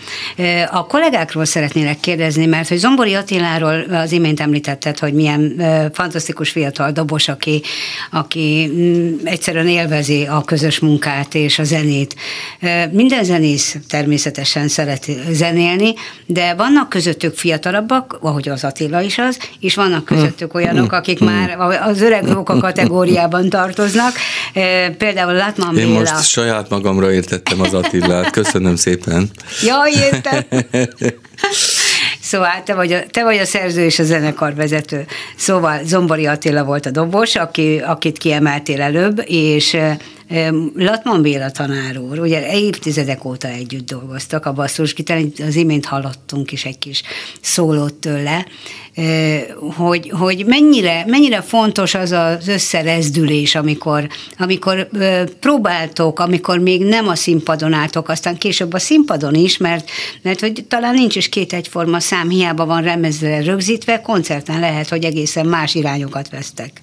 A 0.71 0.87
kollégákról 0.87 1.45
szeretnélek 1.45 2.01
kérdezni, 2.01 2.47
mert 2.47 2.69
hogy 2.69 2.77
Zombori 2.77 3.15
Attiláról 3.15 3.81
az 3.91 4.13
imént 4.13 4.41
említetted, 4.41 4.99
hogy 4.99 5.13
milyen 5.13 5.63
fantasztikus 5.93 6.51
fiatal 6.51 6.93
dobos, 6.93 7.29
aki, 7.29 7.63
aki 8.11 8.71
mm, 8.73 9.17
egyszerűen 9.25 9.69
élvezi 9.69 10.27
a 10.27 10.45
közös 10.45 10.79
munkát 10.79 11.35
és 11.35 11.59
a 11.59 11.65
zenét. 11.65 12.15
Minden 12.91 13.25
zenész 13.25 13.77
természetesen 13.89 14.69
szeret 14.69 15.07
zenélni, 15.31 15.95
de 16.27 16.55
vannak 16.55 16.89
közöttük 16.89 17.35
fiatalabbak, 17.35 18.19
ahogy 18.21 18.49
az 18.49 18.65
Attila 18.65 19.01
is 19.01 19.19
az, 19.19 19.39
és 19.61 19.75
vannak 19.75 20.05
közöttük 20.05 20.55
olyanok, 20.55 20.93
akik 20.93 21.21
már 21.21 21.57
az 21.61 22.01
öreg 22.01 22.29
róka 22.29 22.59
kategóriában 22.59 23.49
tartoznak. 23.49 24.13
Például 24.99 25.33
Latman 25.33 25.79
Én 25.79 25.87
Béla. 25.87 25.99
most 25.99 26.29
saját 26.29 26.69
magamra 26.69 27.13
értettem 27.13 27.61
az 27.61 27.75
Attilát, 27.75 28.31
köszönöm 28.31 28.77
szépen. 28.77 29.31
Jaj, 29.63 29.93
értem. 29.93 30.45
Szóval 32.21 32.63
te 32.65 32.75
vagy, 32.75 32.93
a, 32.93 32.99
te 33.11 33.23
vagy 33.25 33.37
a 33.37 33.45
szerző 33.45 33.85
és 33.85 33.99
a 33.99 34.05
zenekar 34.05 34.55
vezető. 34.55 35.07
Szóval 35.37 35.81
Zombori 35.85 36.27
Attila 36.27 36.65
volt 36.65 36.87
a 36.87 36.91
dobos, 36.91 37.37
aki, 37.37 37.79
akit 37.87 38.19
kiemeltél 38.19 38.81
előbb, 38.81 39.23
és 39.27 39.77
Latman 40.75 41.23
Béla 41.23 41.51
tanár 41.51 41.99
úr, 41.99 42.19
ugye 42.19 42.53
évtizedek 42.53 43.25
óta 43.25 43.49
együtt 43.49 43.87
dolgoztak 43.87 44.47
a 44.47 44.53
basszusgitár, 44.53 45.23
az 45.47 45.57
imént 45.57 45.87
hallottunk 45.87 46.53
is 46.53 46.65
egy 46.65 46.79
kis 46.79 47.03
szólót 47.41 47.95
tőle, 47.95 48.47
hogy, 49.77 50.11
hogy 50.11 50.45
mennyire, 50.47 51.05
mennyire 51.07 51.41
fontos 51.41 51.95
az 51.95 52.13
az 52.13 52.49
összerezdülés, 52.49 53.55
amikor, 53.55 54.09
amikor 54.39 54.89
próbáltok, 55.41 56.19
amikor 56.19 56.59
még 56.59 56.85
nem 56.85 57.09
a 57.09 57.15
színpadon 57.15 57.73
álltok, 57.73 58.09
aztán 58.09 58.39
később 58.39 58.73
a 58.73 58.79
színpadon 58.79 59.35
is, 59.35 59.57
mert, 59.57 59.91
mert 60.23 60.41
hogy 60.41 60.65
talán 60.69 60.95
nincs 60.95 61.17
is 61.17 61.29
két 61.29 61.53
egyforma 61.53 62.01
szám, 62.01 62.29
hiába 62.29 62.67
van 62.67 62.83
remezve 62.83 63.43
rögzítve, 63.43 64.01
koncerten 64.01 64.61
lehet, 64.61 64.89
hogy 64.89 65.05
egészen 65.05 65.47
más 65.47 65.75
irányokat 65.75 66.29
vesztek. 66.29 66.81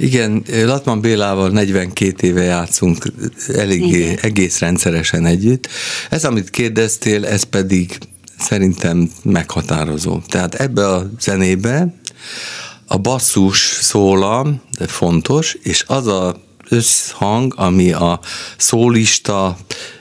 Igen, 0.00 0.44
Latman 0.64 1.00
Bélával 1.00 1.50
42 1.50 2.26
éve 2.26 2.42
játszunk 2.42 3.12
eléggé, 3.54 4.18
egész 4.22 4.58
rendszeresen 4.58 5.26
együtt. 5.26 5.68
Ez, 6.10 6.24
amit 6.24 6.50
kérdeztél, 6.50 7.26
ez 7.26 7.42
pedig 7.42 7.98
szerintem 8.38 9.10
meghatározó. 9.22 10.20
Tehát 10.28 10.54
ebbe 10.54 10.88
a 10.88 11.10
zenébe 11.20 11.94
a 12.86 12.98
basszus 12.98 13.58
szólam 13.80 14.60
fontos, 14.86 15.56
és 15.62 15.84
az 15.86 16.06
a 16.06 16.40
összhang, 16.68 17.54
ami 17.56 17.92
a 17.92 18.20
szólista, 18.56 19.58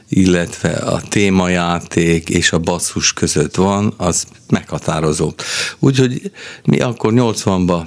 illetve 0.09 0.69
a 0.69 1.01
témajáték 1.01 2.29
és 2.29 2.51
a 2.51 2.59
basszus 2.59 3.13
között 3.13 3.55
van, 3.55 3.93
az 3.97 4.25
meghatározó. 4.49 5.33
Úgyhogy 5.79 6.31
mi 6.63 6.79
akkor 6.79 7.13
80-ban 7.15 7.83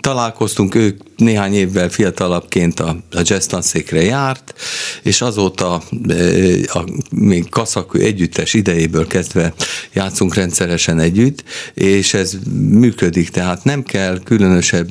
találkoztunk, 0.00 0.74
ők 0.74 1.00
néhány 1.16 1.54
évvel 1.54 1.88
fiatalabbként 1.88 2.80
a, 2.80 2.96
a 3.10 3.20
jazz 3.22 3.46
tanszékre 3.46 4.02
járt, 4.02 4.54
és 5.02 5.20
azóta 5.20 5.82
a, 6.66 6.84
még 7.10 7.48
kaszakő 7.48 8.00
együttes 8.00 8.54
idejéből 8.54 9.06
kezdve 9.06 9.54
játszunk 9.92 10.34
rendszeresen 10.34 10.98
együtt, 10.98 11.44
és 11.74 12.14
ez 12.14 12.32
működik, 12.70 13.28
tehát 13.28 13.64
nem 13.64 13.82
kell 13.82 14.20
különösebb 14.24 14.88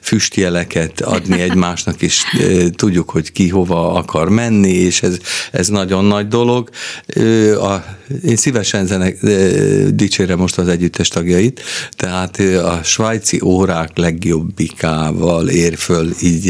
füstjeleket 0.00 1.00
adni 1.00 1.40
egymásnak, 1.40 2.02
és 2.02 2.22
tudjuk, 2.74 3.10
hogy 3.10 3.32
ki 3.32 3.48
hova 3.48 3.92
akar 3.92 4.28
menni, 4.28 4.72
és 4.72 5.02
ez, 5.02 5.16
ez 5.50 5.68
nagyon 5.68 6.04
nagy 6.04 6.28
dolog. 6.28 6.70
A, 7.60 7.74
én 8.24 8.36
szívesen 8.36 8.86
zenek, 8.86 9.18
dicsérem 9.94 10.38
most 10.38 10.58
az 10.58 10.68
együttes 10.68 11.08
tagjait, 11.08 11.62
tehát 11.90 12.38
a 12.64 12.80
svájci 12.82 13.40
órák 13.44 13.96
legjobbikával 13.96 15.39
ér 15.48 15.76
föl, 15.76 16.12
így 16.22 16.46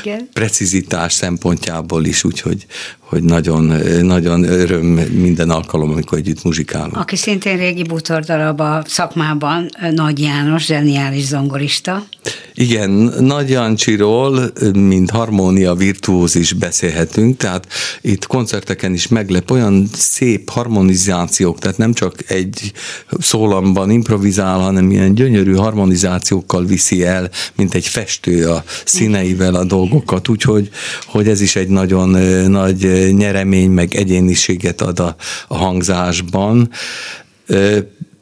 Igen. 0.00 0.28
precizitás 0.32 1.12
szempontjából 1.12 2.04
is, 2.04 2.24
úgyhogy 2.24 2.66
hogy 3.10 3.22
nagyon, 3.22 3.72
nagyon 4.02 4.42
öröm 4.42 4.86
minden 5.12 5.50
alkalom, 5.50 5.90
amikor 5.90 6.18
együtt 6.18 6.44
muzsikálunk. 6.44 6.96
Aki 6.96 7.16
szintén 7.16 7.56
régi 7.56 7.82
bútordarab 7.82 8.60
a 8.60 8.82
szakmában, 8.86 9.68
Nagy 9.94 10.18
János, 10.20 10.64
zseniális 10.64 11.24
zongorista. 11.24 12.06
Igen, 12.54 12.90
Nagy 13.20 13.50
Jancsiról, 13.50 14.52
mint 14.72 15.10
harmónia 15.10 15.74
virtuóz 15.74 16.34
is 16.34 16.52
beszélhetünk, 16.52 17.36
tehát 17.36 17.66
itt 18.00 18.26
koncerteken 18.26 18.92
is 18.92 19.08
meglep 19.08 19.50
olyan 19.50 19.88
szép 19.92 20.50
harmonizációk, 20.50 21.58
tehát 21.58 21.78
nem 21.78 21.92
csak 21.92 22.14
egy 22.30 22.72
szólamban 23.18 23.90
improvizál, 23.90 24.58
hanem 24.58 24.90
ilyen 24.90 25.14
gyönyörű 25.14 25.54
harmonizációkkal 25.54 26.64
viszi 26.64 27.04
el, 27.04 27.30
mint 27.56 27.74
egy 27.74 27.86
festő 27.86 28.50
a 28.50 28.64
színeivel 28.84 29.54
a 29.54 29.64
dolgokat, 29.64 30.28
úgyhogy 30.28 30.70
hogy 31.06 31.28
ez 31.28 31.40
is 31.40 31.56
egy 31.56 31.68
nagyon 31.68 32.08
nagy 32.50 32.99
nyeremény, 33.08 33.70
meg 33.70 33.94
egyéniséget 33.94 34.80
ad 34.80 34.98
a, 34.98 35.16
a 35.48 35.56
hangzásban. 35.56 36.70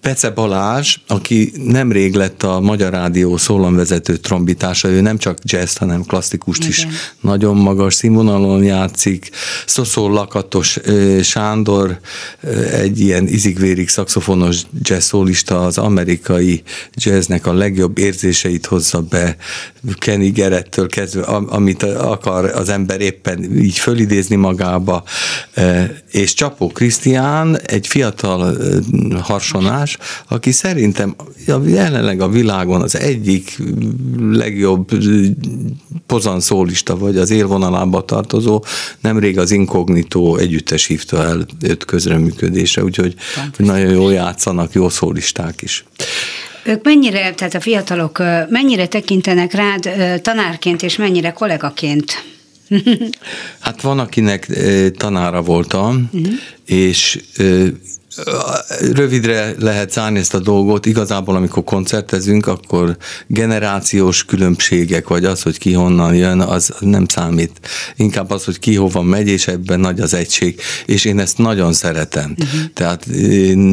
Pece 0.00 0.30
Balázs, 0.30 0.96
aki 1.06 1.52
nemrég 1.64 2.14
lett 2.14 2.42
a 2.42 2.60
Magyar 2.60 2.92
Rádió 2.92 3.36
szólamvezető 3.36 4.16
trombitása, 4.16 4.88
ő 4.88 5.00
nem 5.00 5.18
csak 5.18 5.38
jazz, 5.42 5.76
hanem 5.76 6.04
klasszikust 6.04 6.60
Igen. 6.60 6.70
is 6.70 6.86
nagyon 7.20 7.56
magas 7.56 7.94
színvonalon 7.94 8.64
játszik. 8.64 9.30
Szoszó 9.66 10.08
Lakatos 10.08 10.78
Sándor, 11.22 12.00
egy 12.72 13.00
ilyen 13.00 13.26
izigvérig 13.26 13.88
szakszofonos 13.88 14.62
jazz 14.82 15.04
szólista, 15.04 15.64
az 15.64 15.78
amerikai 15.78 16.62
jazznek 16.94 17.46
a 17.46 17.52
legjobb 17.52 17.98
érzéseit 17.98 18.66
hozza 18.66 19.00
be, 19.00 19.36
Kenny 19.98 20.32
Gerettől 20.32 20.88
kezdve, 20.88 21.22
amit 21.22 21.82
akar 21.82 22.44
az 22.44 22.68
ember 22.68 23.00
éppen 23.00 23.58
így 23.58 23.78
fölidézni 23.78 24.36
magába, 24.36 25.04
és 26.10 26.34
Csapó 26.34 26.68
Krisztián, 26.68 27.60
egy 27.60 27.86
fiatal 27.86 28.56
harsonás, 29.22 29.97
aki 30.28 30.50
szerintem 30.50 31.14
jelenleg 31.66 32.20
a 32.20 32.28
világon 32.28 32.82
az 32.82 32.98
egyik 32.98 33.58
legjobb 34.30 34.88
pozanszólista, 36.06 36.96
vagy 36.96 37.16
az 37.16 37.30
élvonalába 37.30 38.04
tartozó, 38.04 38.64
nemrég 39.00 39.38
az 39.38 39.50
Inkognitó 39.50 40.36
együttes 40.36 40.86
hívta 40.86 41.22
el 41.22 41.46
őt 41.62 41.84
közreműködésre, 41.84 42.84
úgyhogy 42.84 43.14
nagyon 43.56 43.90
jól 43.90 44.12
játszanak, 44.12 44.72
jó 44.72 44.88
szólisták 44.88 45.62
is. 45.62 45.84
Ők 46.64 46.84
mennyire, 46.84 47.34
tehát 47.34 47.54
a 47.54 47.60
fiatalok 47.60 48.18
mennyire 48.48 48.86
tekintenek 48.86 49.52
rád 49.52 49.90
tanárként, 50.22 50.82
és 50.82 50.96
mennyire 50.96 51.32
kollégaként? 51.32 52.24
hát 53.60 53.80
van, 53.80 53.98
akinek 53.98 54.46
tanára 54.96 55.42
voltam, 55.42 56.08
uh-huh. 56.12 56.32
és 56.64 57.20
rövidre 58.92 59.54
lehet 59.58 59.92
zárni 59.92 60.18
ezt 60.18 60.34
a 60.34 60.38
dolgot, 60.38 60.86
igazából 60.86 61.36
amikor 61.36 61.64
koncertezünk, 61.64 62.46
akkor 62.46 62.96
generációs 63.26 64.24
különbségek, 64.24 65.08
vagy 65.08 65.24
az, 65.24 65.42
hogy 65.42 65.58
ki 65.58 65.72
honnan 65.72 66.14
jön, 66.14 66.40
az 66.40 66.72
nem 66.80 67.06
számít. 67.08 67.60
Inkább 67.96 68.30
az, 68.30 68.44
hogy 68.44 68.58
ki 68.58 68.74
hova 68.74 69.02
megy, 69.02 69.28
és 69.28 69.48
ebben 69.48 69.80
nagy 69.80 70.00
az 70.00 70.14
egység, 70.14 70.60
és 70.86 71.04
én 71.04 71.18
ezt 71.18 71.38
nagyon 71.38 71.72
szeretem. 71.72 72.34
Uh-huh. 72.38 72.60
Tehát 72.74 73.06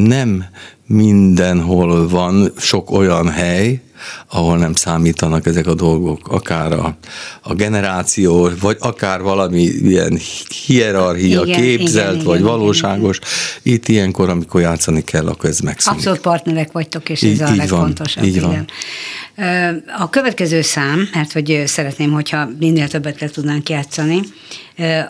nem 0.06 0.46
mindenhol 0.88 2.08
van 2.08 2.52
sok 2.58 2.92
olyan 2.92 3.30
hely, 3.30 3.82
ahol 4.28 4.58
nem 4.58 4.74
számítanak 4.74 5.46
ezek 5.46 5.68
a 5.68 5.74
dolgok, 5.74 6.28
akár 6.28 6.74
a, 6.74 6.98
a 7.42 7.54
generáció, 7.54 8.50
vagy 8.60 8.78
akár 8.80 9.22
valami 9.22 9.62
ilyen 9.62 10.20
hierarchia, 10.66 11.44
igen, 11.44 11.62
képzelt, 11.62 12.14
igen, 12.14 12.26
vagy 12.26 12.40
igen, 12.40 12.52
valóságos. 12.52 13.18
Igen. 13.18 13.74
Itt 13.76 13.88
ilyenkor, 13.88 14.30
amikor 14.30 14.62
játszani 14.62 15.04
kell, 15.04 15.28
akkor 15.28 15.50
ez 15.50 15.60
megszűnik. 15.60 16.00
Abszolút 16.00 16.22
partnerek 16.22 16.72
vagytok, 16.72 17.10
és 17.10 17.22
így, 17.22 17.42
ez 17.42 17.50
a 17.50 17.56
legfontosabb. 17.56 18.24
Van, 18.24 18.34
így 18.34 18.42
van. 18.42 18.52
Igen. 18.52 18.68
A 19.98 20.10
következő 20.10 20.62
szám, 20.62 21.10
mert 21.13 21.32
hogy 21.32 21.63
szeretném, 21.65 22.12
hogyha 22.12 22.50
minél 22.60 22.88
többet 22.88 23.19
le 23.19 23.30
tudnánk 23.30 23.69
játszani, 23.69 24.19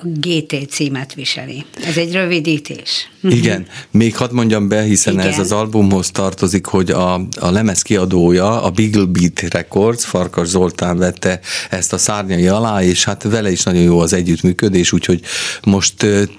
GT 0.03 0.69
címet 0.69 1.13
viseli. 1.13 1.65
Ez 1.85 1.97
egy 1.97 2.11
rövidítés. 2.11 3.09
Mhm. 3.19 3.33
Igen, 3.33 3.65
még 3.91 4.15
hadd 4.15 4.33
mondjam 4.33 4.67
be, 4.67 4.81
hiszen 4.81 5.13
Igen. 5.13 5.27
ez 5.27 5.39
az 5.39 5.51
albumhoz 5.51 6.11
tartozik, 6.11 6.65
hogy 6.65 6.91
a, 6.91 7.13
a 7.39 7.49
lemez 7.51 7.81
kiadója, 7.81 8.61
a 8.61 8.69
Beagle 8.69 9.05
Beat 9.05 9.39
Records, 9.39 10.05
Farkas 10.05 10.47
Zoltán 10.47 10.97
vette 10.97 11.39
ezt 11.69 11.93
a 11.93 11.97
szárnyai 11.97 12.47
alá, 12.47 12.83
és 12.83 13.03
hát 13.03 13.23
vele 13.23 13.51
is 13.51 13.63
nagyon 13.63 13.81
jó 13.81 13.99
az 13.99 14.13
együttműködés, 14.13 14.91
úgyhogy 14.91 15.21
most 15.63 15.93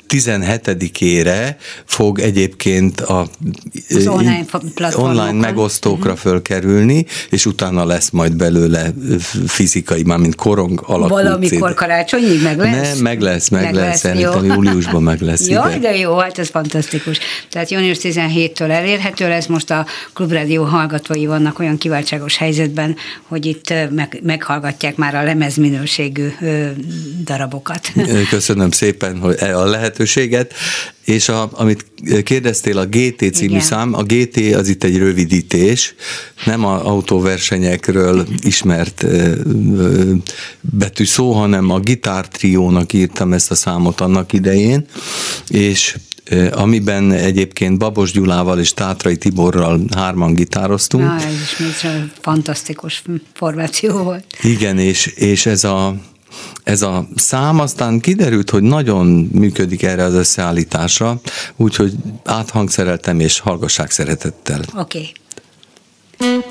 17-ére 0.09 1.57
fog 1.85 2.19
egyébként 2.19 3.01
a 3.01 3.29
az 3.89 4.07
online, 4.07 4.47
online 4.95 5.33
megosztókra 5.33 6.13
uh-huh. 6.13 6.19
fölkerülni, 6.19 7.07
és 7.31 7.47
utána 7.47 7.76
lesz 7.85 8.11
majd 8.11 8.37
belőle 8.37 8.93
fizikai, 9.47 10.03
mármint 10.03 10.35
korong 10.35 10.83
alakú 10.87 11.09
Valamikor 11.09 11.75
karácsonyig 11.75 12.43
meg 12.43 12.59
lesz? 12.59 12.95
Nem, 12.95 13.03
meg 13.03 13.21
lesz, 13.21 13.49
meg, 13.49 13.63
meg 13.63 13.75
lesz, 13.75 13.85
lesz 13.85 13.99
szerintem 13.99 14.45
jó. 14.45 14.53
júliusban 14.53 15.03
meg 15.03 15.21
lesz. 15.29 15.49
Jó, 15.49 15.63
de 15.81 15.97
jó, 15.97 16.17
hát 16.17 16.39
ez 16.39 16.49
fantasztikus. 16.49 17.19
Tehát 17.51 17.71
június 17.71 17.99
17-től 18.03 18.71
elérhető 18.71 19.29
lesz, 19.29 19.47
most 19.47 19.71
a 19.71 19.87
Klubrádió 20.13 20.63
hallgatói 20.63 21.27
vannak 21.27 21.59
olyan 21.59 21.79
kiváltságos 21.79 22.37
helyzetben, 22.37 22.97
hogy 23.23 23.47
itt 23.47 23.75
meg, 23.91 24.21
meghallgatják 24.23 24.97
már 24.97 25.15
a 25.15 25.23
lemezminőségű 25.23 26.29
darabokat. 27.25 27.93
Köszönöm 28.31 28.71
szépen 28.71 29.19
hogy 29.19 29.37
e 29.39 29.59
a 29.59 29.65
lehetőséget. 29.65 30.55
És 31.07 31.29
a, 31.29 31.51
amit 31.53 31.85
kérdeztél, 32.25 32.79
a 32.79 32.87
GT 32.87 33.35
című 33.35 33.51
Igen. 33.51 33.61
szám, 33.61 33.95
a 33.95 34.03
GT 34.03 34.55
az 34.55 34.69
itt 34.69 34.85
egy 34.85 34.99
rövidítés, 34.99 35.95
nem 36.45 36.65
a 36.65 36.87
autóversenyekről 36.87 38.27
ismert 38.41 39.07
betű 40.61 41.05
szó, 41.05 41.33
hanem 41.33 41.71
a 41.71 41.79
gitártriónak 41.79 42.93
írtam 42.93 43.33
ezt 43.33 43.51
a 43.51 43.55
számot 43.55 44.01
annak 44.01 44.33
idején, 44.33 44.87
és 45.49 45.97
amiben 46.51 47.13
egyébként 47.13 47.79
Babos 47.79 48.13
Gyulával 48.13 48.59
és 48.59 48.75
Tátrai 48.75 49.17
Tiborral 49.17 49.81
hárman 49.95 50.35
gitároztunk. 50.35 51.05
Na, 51.05 51.17
ez 51.17 51.33
is 51.33 51.87
fantasztikus 52.21 53.03
formáció 53.35 54.03
volt. 54.03 54.25
Igen, 54.43 54.79
és, 54.79 55.07
és 55.07 55.47
ez 55.47 55.65
a 55.65 55.97
ez 56.65 56.83
a 56.83 57.09
szám 57.15 57.61
aztán 57.61 58.01
kiderült, 58.01 58.51
hogy 58.51 58.63
nagyon 58.63 59.07
működik 59.33 59.83
erre 59.83 60.03
az 60.03 60.15
összeállításra, 60.15 61.21
úgyhogy 61.57 61.95
áthangszereltem 62.25 63.21
és 63.21 63.39
hallgassák 63.39 63.91
szeretettel. 63.91 64.61
Oké. 64.75 65.11
Okay. 66.19 66.45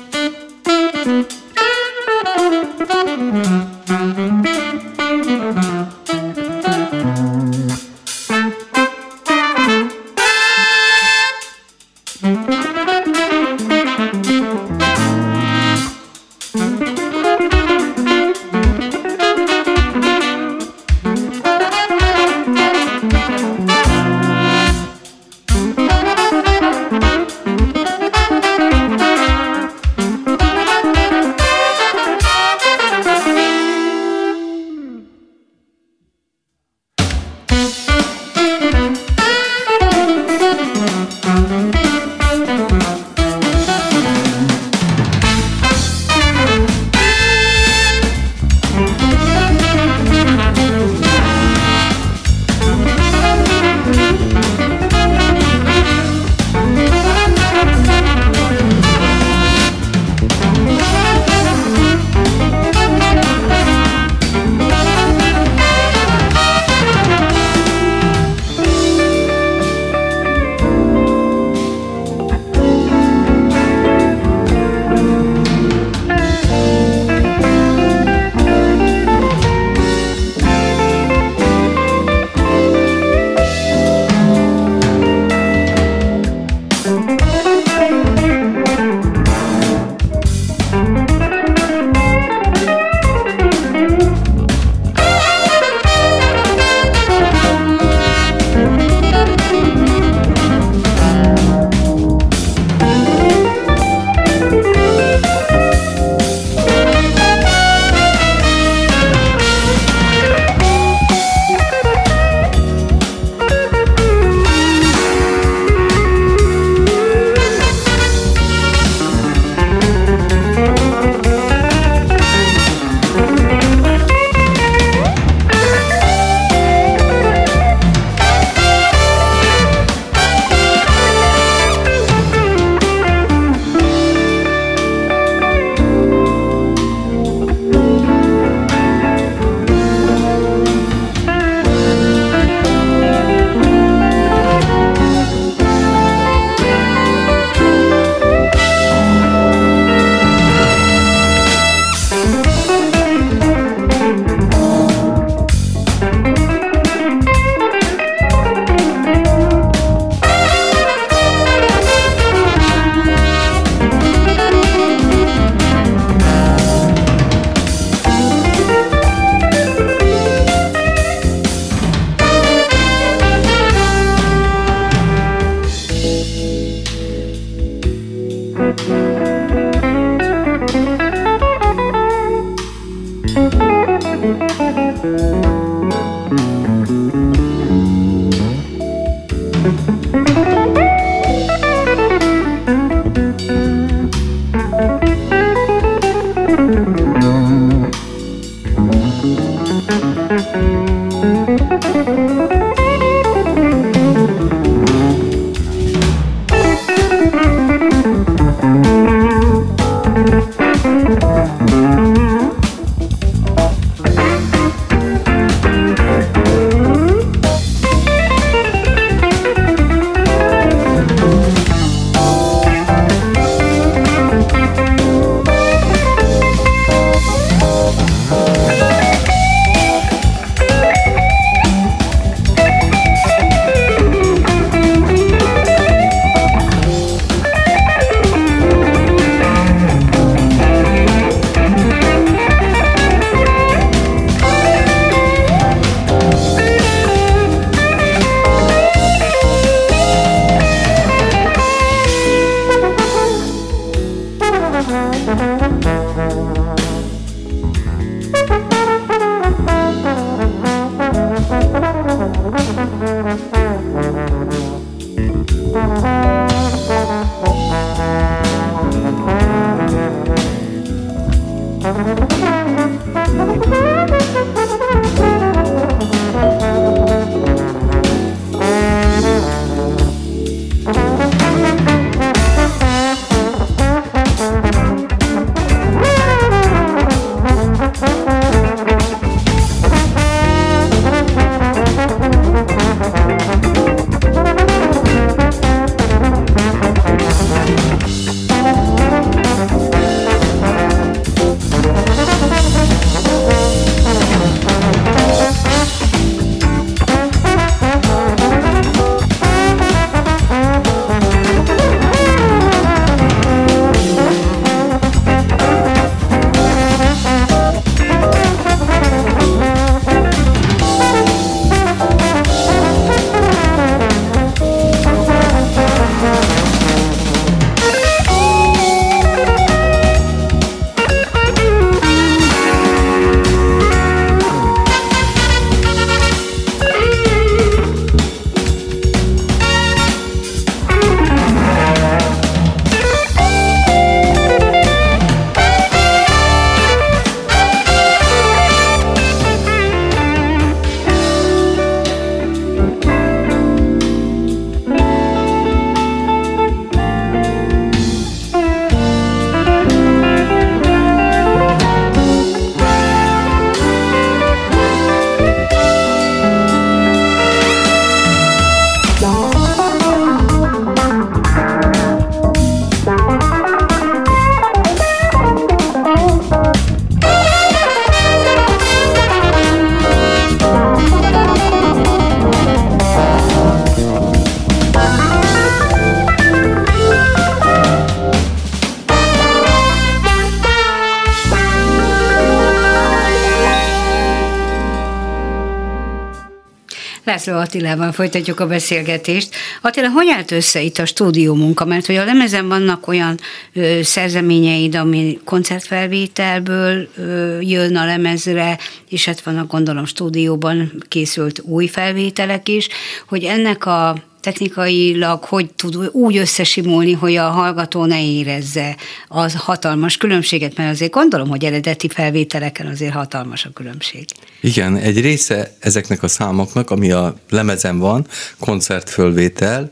László 397.36 397.56
Attilával 397.58 398.12
folytatjuk 398.12 398.60
a 398.60 398.66
beszélgetést. 398.66 399.54
Attila, 399.82 400.08
hogy 400.08 400.28
állt 400.28 400.50
össze 400.50 400.82
itt 400.82 400.98
a 400.98 401.06
stúdió 401.06 401.54
munka? 401.54 401.84
Mert 401.84 402.06
hogy 402.06 402.14
a 402.14 402.24
lemezen 402.24 402.68
vannak 402.68 403.08
olyan 403.08 403.38
ö, 403.72 404.00
szerzeményeid, 404.02 404.94
ami 404.94 405.38
koncertfelvételből 405.44 407.08
ö, 407.16 407.60
jön 407.60 407.96
a 407.96 408.04
lemezre, 408.04 408.78
és 409.08 409.24
hát 409.24 409.40
vannak 409.40 409.70
gondolom 409.70 410.04
stúdióban 410.04 411.04
készült 411.08 411.60
új 411.64 411.86
felvételek 411.86 412.68
is, 412.68 412.88
hogy 413.28 413.44
ennek 413.44 413.86
a 413.86 414.16
technikailag 414.46 415.44
hogy 415.44 415.70
tud 415.70 416.08
úgy 416.12 416.36
összesimulni, 416.36 417.12
hogy 417.12 417.36
a 417.36 417.48
hallgató 417.48 418.04
ne 418.04 418.24
érezze 418.24 418.96
az 419.28 419.54
hatalmas 419.54 420.16
különbséget, 420.16 420.76
mert 420.76 420.90
azért 420.90 421.12
gondolom, 421.12 421.48
hogy 421.48 421.64
eredeti 421.64 422.08
felvételeken 422.08 422.86
azért 422.86 423.12
hatalmas 423.12 423.64
a 423.64 423.70
különbség. 423.74 424.24
Igen, 424.60 424.96
egy 424.96 425.20
része 425.20 425.76
ezeknek 425.78 426.22
a 426.22 426.28
számoknak, 426.28 426.90
ami 426.90 427.10
a 427.10 427.36
lemezen 427.50 427.98
van, 427.98 428.26
koncertfölvétel, 428.58 429.90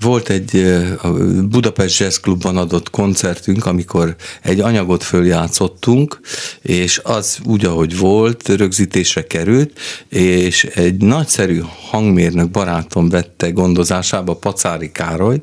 volt 0.00 0.28
egy 0.28 0.56
a 1.02 1.08
Budapest 1.48 2.00
Jazz 2.00 2.16
Clubban 2.16 2.56
adott 2.56 2.90
koncertünk, 2.90 3.66
amikor 3.66 4.16
egy 4.42 4.60
anyagot 4.60 5.02
följátszottunk, 5.02 6.20
és 6.62 7.00
az 7.04 7.38
úgy, 7.44 7.64
ahogy 7.64 7.98
volt, 7.98 8.48
rögzítésre 8.48 9.26
került, 9.26 9.78
és 10.08 10.64
egy 10.64 10.96
nagyszerű 10.96 11.60
hangmérnök 11.90 12.50
barátom 12.50 13.08
vette 13.08 13.50
gondozásába 13.86 14.34
Pacári 14.34 14.92
Károly, 14.92 15.38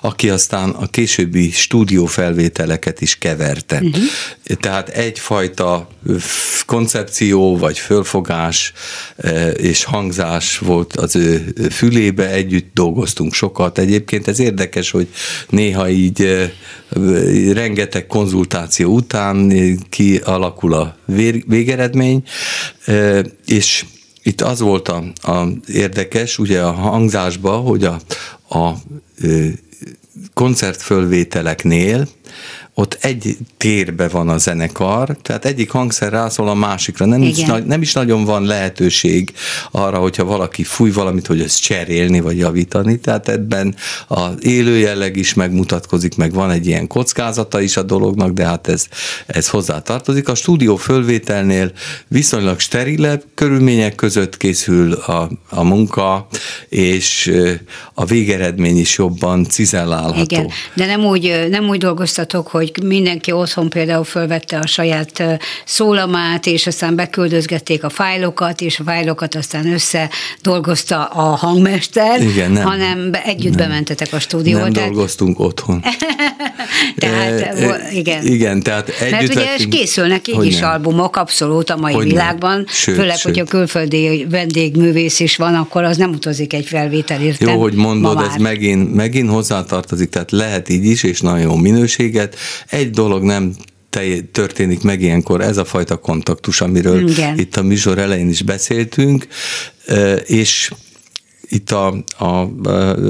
aki 0.00 0.30
aztán 0.30 0.70
a 0.70 0.86
későbbi 0.86 1.50
stúdiófelvételeket 1.50 3.00
is 3.00 3.18
keverte. 3.18 3.80
Uh-huh. 3.82 4.02
Tehát 4.60 4.88
egyfajta 4.88 5.88
koncepció, 6.66 7.56
vagy 7.56 7.78
fölfogás 7.78 8.72
és 9.56 9.84
hangzás 9.84 10.58
volt 10.58 10.96
az 10.96 11.16
ő 11.16 11.54
fülébe, 11.70 12.30
együtt 12.30 12.70
dolgoztunk 12.74 13.34
sokat. 13.34 13.78
Egyébként 13.78 14.28
ez 14.28 14.38
érdekes, 14.38 14.90
hogy 14.90 15.08
néha 15.48 15.88
így 15.88 16.50
rengeteg 17.52 18.06
konzultáció 18.06 18.94
után 18.94 19.52
kialakul 19.88 20.74
a 20.74 20.96
végeredmény, 21.46 22.22
és 23.46 23.84
itt 24.22 24.40
az 24.40 24.60
volt 24.60 24.88
a, 24.88 25.04
a 25.22 25.46
érdekes, 25.66 26.38
ugye 26.38 26.62
a 26.62 26.72
hangzásba, 26.72 27.56
hogy 27.56 27.84
a, 27.84 28.00
a 28.58 28.72
koncertfölvételeknél 30.34 32.08
ott 32.74 32.98
egy 33.00 33.36
térbe 33.56 34.08
van 34.08 34.28
a 34.28 34.38
zenekar, 34.38 35.16
tehát 35.22 35.44
egyik 35.44 35.70
hangszer 35.70 36.12
rászól 36.12 36.48
a 36.48 36.54
másikra, 36.54 37.06
nem 37.06 37.22
is, 37.22 37.44
nem 37.64 37.82
is 37.82 37.92
nagyon 37.92 38.24
van 38.24 38.44
lehetőség 38.44 39.32
arra, 39.70 39.98
hogyha 39.98 40.24
valaki 40.24 40.64
fúj 40.64 40.90
valamit, 40.90 41.26
hogy 41.26 41.40
ezt 41.40 41.60
cserélni 41.60 42.20
vagy 42.20 42.38
javítani, 42.38 42.98
tehát 42.98 43.28
ebben 43.28 43.74
az 44.08 44.34
élő 44.40 44.76
jelleg 44.76 45.16
is 45.16 45.34
megmutatkozik, 45.34 46.16
meg 46.16 46.32
van 46.32 46.50
egy 46.50 46.66
ilyen 46.66 46.86
kockázata 46.86 47.60
is 47.60 47.76
a 47.76 47.82
dolognak, 47.82 48.32
de 48.32 48.44
hát 48.44 48.68
ez, 48.68 48.86
ez 49.26 49.48
hozzá 49.48 49.82
tartozik. 49.82 50.28
A 50.28 50.34
stúdió 50.34 50.76
fölvételnél 50.76 51.72
viszonylag 52.08 52.58
sterilebb 52.60 53.22
körülmények 53.34 53.94
között 53.94 54.36
készül 54.36 54.92
a, 54.92 55.30
a 55.50 55.62
munka, 55.62 56.26
és 56.68 57.32
a 57.94 58.04
végeredmény 58.04 58.78
is 58.78 58.98
jobban 58.98 59.44
cizellálható. 59.44 60.20
Igen, 60.22 60.48
de 60.74 60.86
nem 60.86 61.04
úgy, 61.04 61.46
nem 61.50 61.68
úgy 61.68 61.78
dolgoztatok, 61.78 62.48
hogy 62.48 62.61
hogy 62.62 62.82
mindenki 62.84 63.32
otthon 63.32 63.68
például 63.68 64.04
fölvette 64.04 64.58
a 64.58 64.66
saját 64.66 65.22
szólamát, 65.64 66.46
és 66.46 66.66
aztán 66.66 66.94
beküldözgették 66.94 67.84
a 67.84 67.88
fájlokat, 67.88 68.60
és 68.60 68.78
a 68.78 68.82
fájlokat 68.84 69.34
aztán 69.34 69.72
össze 69.72 70.10
dolgozta 70.42 71.04
a 71.04 71.22
hangmester, 71.22 72.20
Igen, 72.20 72.50
nem, 72.50 72.64
hanem 72.64 73.10
együtt 73.24 73.54
nem, 73.54 73.68
bementetek 73.68 74.12
a 74.12 74.18
stúdióba. 74.18 74.62
Nem 74.62 74.72
tehát... 74.72 74.90
dolgoztunk 74.90 75.40
otthon. 75.40 75.84
tehát, 76.96 77.92
igen. 77.92 78.26
Igen, 78.26 78.62
tehát 78.62 78.88
együtt 78.88 79.10
Mert 79.10 79.28
ugye 79.28 79.44
vettünk, 79.44 79.70
készülnek 79.70 80.28
így 80.28 80.44
is 80.44 80.58
nem. 80.58 80.70
albumok 80.70 81.16
abszolút 81.16 81.70
a 81.70 81.76
mai 81.76 81.92
hogy 81.92 82.04
világban, 82.04 82.64
sőt, 82.68 82.94
főleg, 82.94 83.16
sőt. 83.16 83.22
hogyha 83.22 83.44
külföldi 83.44 84.26
vendégművész 84.30 85.20
is 85.20 85.36
van, 85.36 85.54
akkor 85.54 85.84
az 85.84 85.96
nem 85.96 86.10
utazik 86.10 86.52
egy 86.52 86.66
felvételért. 86.66 87.40
Jó, 87.40 87.60
hogy 87.60 87.74
mondod, 87.74 88.20
ez 88.30 88.36
megint, 88.36 88.94
megint 88.94 89.30
hozzátartozik, 89.30 90.10
tehát 90.10 90.30
lehet 90.30 90.68
így 90.68 90.84
is, 90.84 91.02
és 91.02 91.20
nagyon 91.20 91.40
jó 91.40 91.56
minőséget, 91.56 92.36
egy 92.68 92.90
dolog 92.90 93.22
nem 93.22 93.54
történik 94.32 94.82
meg 94.82 95.02
ilyenkor, 95.02 95.40
ez 95.40 95.56
a 95.56 95.64
fajta 95.64 95.96
kontaktus, 95.96 96.60
amiről 96.60 97.08
Igen. 97.08 97.38
itt 97.38 97.56
a 97.56 97.62
műsor 97.62 97.98
elején 97.98 98.28
is 98.28 98.42
beszéltünk, 98.42 99.26
és 100.24 100.70
itt 101.52 101.70
a, 101.70 101.86
a 102.18 102.50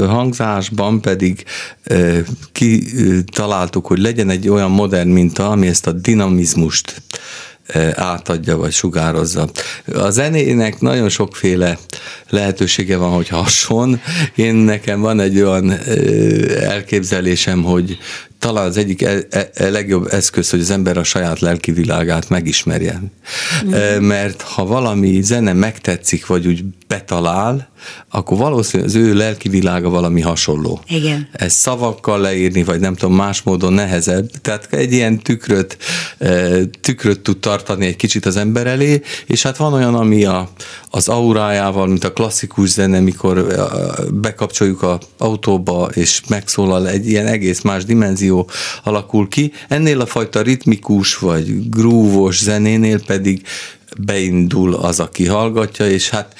hangzásban 0.06 1.00
pedig 1.00 1.44
kitaláltuk, 2.52 3.86
hogy 3.86 3.98
legyen 3.98 4.30
egy 4.30 4.48
olyan 4.48 4.70
modern 4.70 5.08
minta, 5.08 5.50
ami 5.50 5.66
ezt 5.66 5.86
a 5.86 5.92
dinamizmust 5.92 7.02
átadja 7.94 8.56
vagy 8.56 8.72
sugározza. 8.72 9.48
A 9.94 10.10
zenének 10.10 10.80
nagyon 10.80 11.08
sokféle 11.08 11.78
lehetősége 12.28 12.96
van, 12.96 13.10
hogy 13.10 13.28
hason. 13.28 14.00
Én 14.34 14.54
nekem 14.54 15.00
van 15.00 15.20
egy 15.20 15.40
olyan 15.40 15.78
elképzelésem, 16.60 17.62
hogy 17.62 17.98
talán 18.38 18.66
az 18.66 18.76
egyik 18.76 19.02
e, 19.02 19.26
e, 19.30 19.50
e, 19.54 19.70
legjobb 19.70 20.06
eszköz, 20.10 20.50
hogy 20.50 20.60
az 20.60 20.70
ember 20.70 20.96
a 20.96 21.04
saját 21.04 21.40
lelki 21.40 21.72
világát 21.72 22.28
megismerje. 22.28 23.02
Mm. 23.64 24.04
Mert 24.04 24.42
ha 24.42 24.66
valami 24.66 25.20
zene 25.22 25.52
megtetszik, 25.52 26.26
vagy 26.26 26.46
úgy 26.46 26.64
betalál, 26.86 27.71
akkor 28.10 28.38
valószínűleg 28.38 28.92
az 28.92 28.96
ő 28.96 29.14
lelki 29.14 29.48
világa 29.48 29.88
valami 29.88 30.20
hasonló. 30.20 30.80
Igen. 30.88 31.28
Ez 31.32 31.52
szavakkal 31.52 32.20
leírni, 32.20 32.64
vagy 32.64 32.80
nem 32.80 32.94
tudom, 32.94 33.14
más 33.14 33.42
módon 33.42 33.72
nehezebb. 33.72 34.30
Tehát 34.42 34.68
egy 34.70 34.92
ilyen 34.92 35.18
tükröt, 35.18 35.76
tükröt 36.80 37.20
tud 37.20 37.38
tartani 37.38 37.86
egy 37.86 37.96
kicsit 37.96 38.26
az 38.26 38.36
ember 38.36 38.66
elé, 38.66 39.00
és 39.26 39.42
hát 39.42 39.56
van 39.56 39.72
olyan, 39.72 39.94
ami 39.94 40.24
a, 40.24 40.48
az 40.90 41.08
aurájával, 41.08 41.86
mint 41.86 42.04
a 42.04 42.12
klasszikus 42.12 42.68
zene, 42.68 43.00
mikor 43.00 43.46
bekapcsoljuk 44.12 44.82
a 44.82 45.00
autóba, 45.18 45.88
és 45.94 46.20
megszólal 46.28 46.88
egy 46.88 47.08
ilyen 47.08 47.26
egész 47.26 47.60
más 47.60 47.84
dimenzió 47.84 48.50
alakul 48.82 49.28
ki. 49.28 49.52
Ennél 49.68 50.00
a 50.00 50.06
fajta 50.06 50.42
ritmikus 50.42 51.18
vagy 51.18 51.70
grúvos 51.70 52.42
zenénél 52.42 53.04
pedig 53.04 53.42
beindul 53.98 54.74
az, 54.74 55.00
aki 55.00 55.26
hallgatja, 55.26 55.90
és 55.90 56.10
hát 56.10 56.34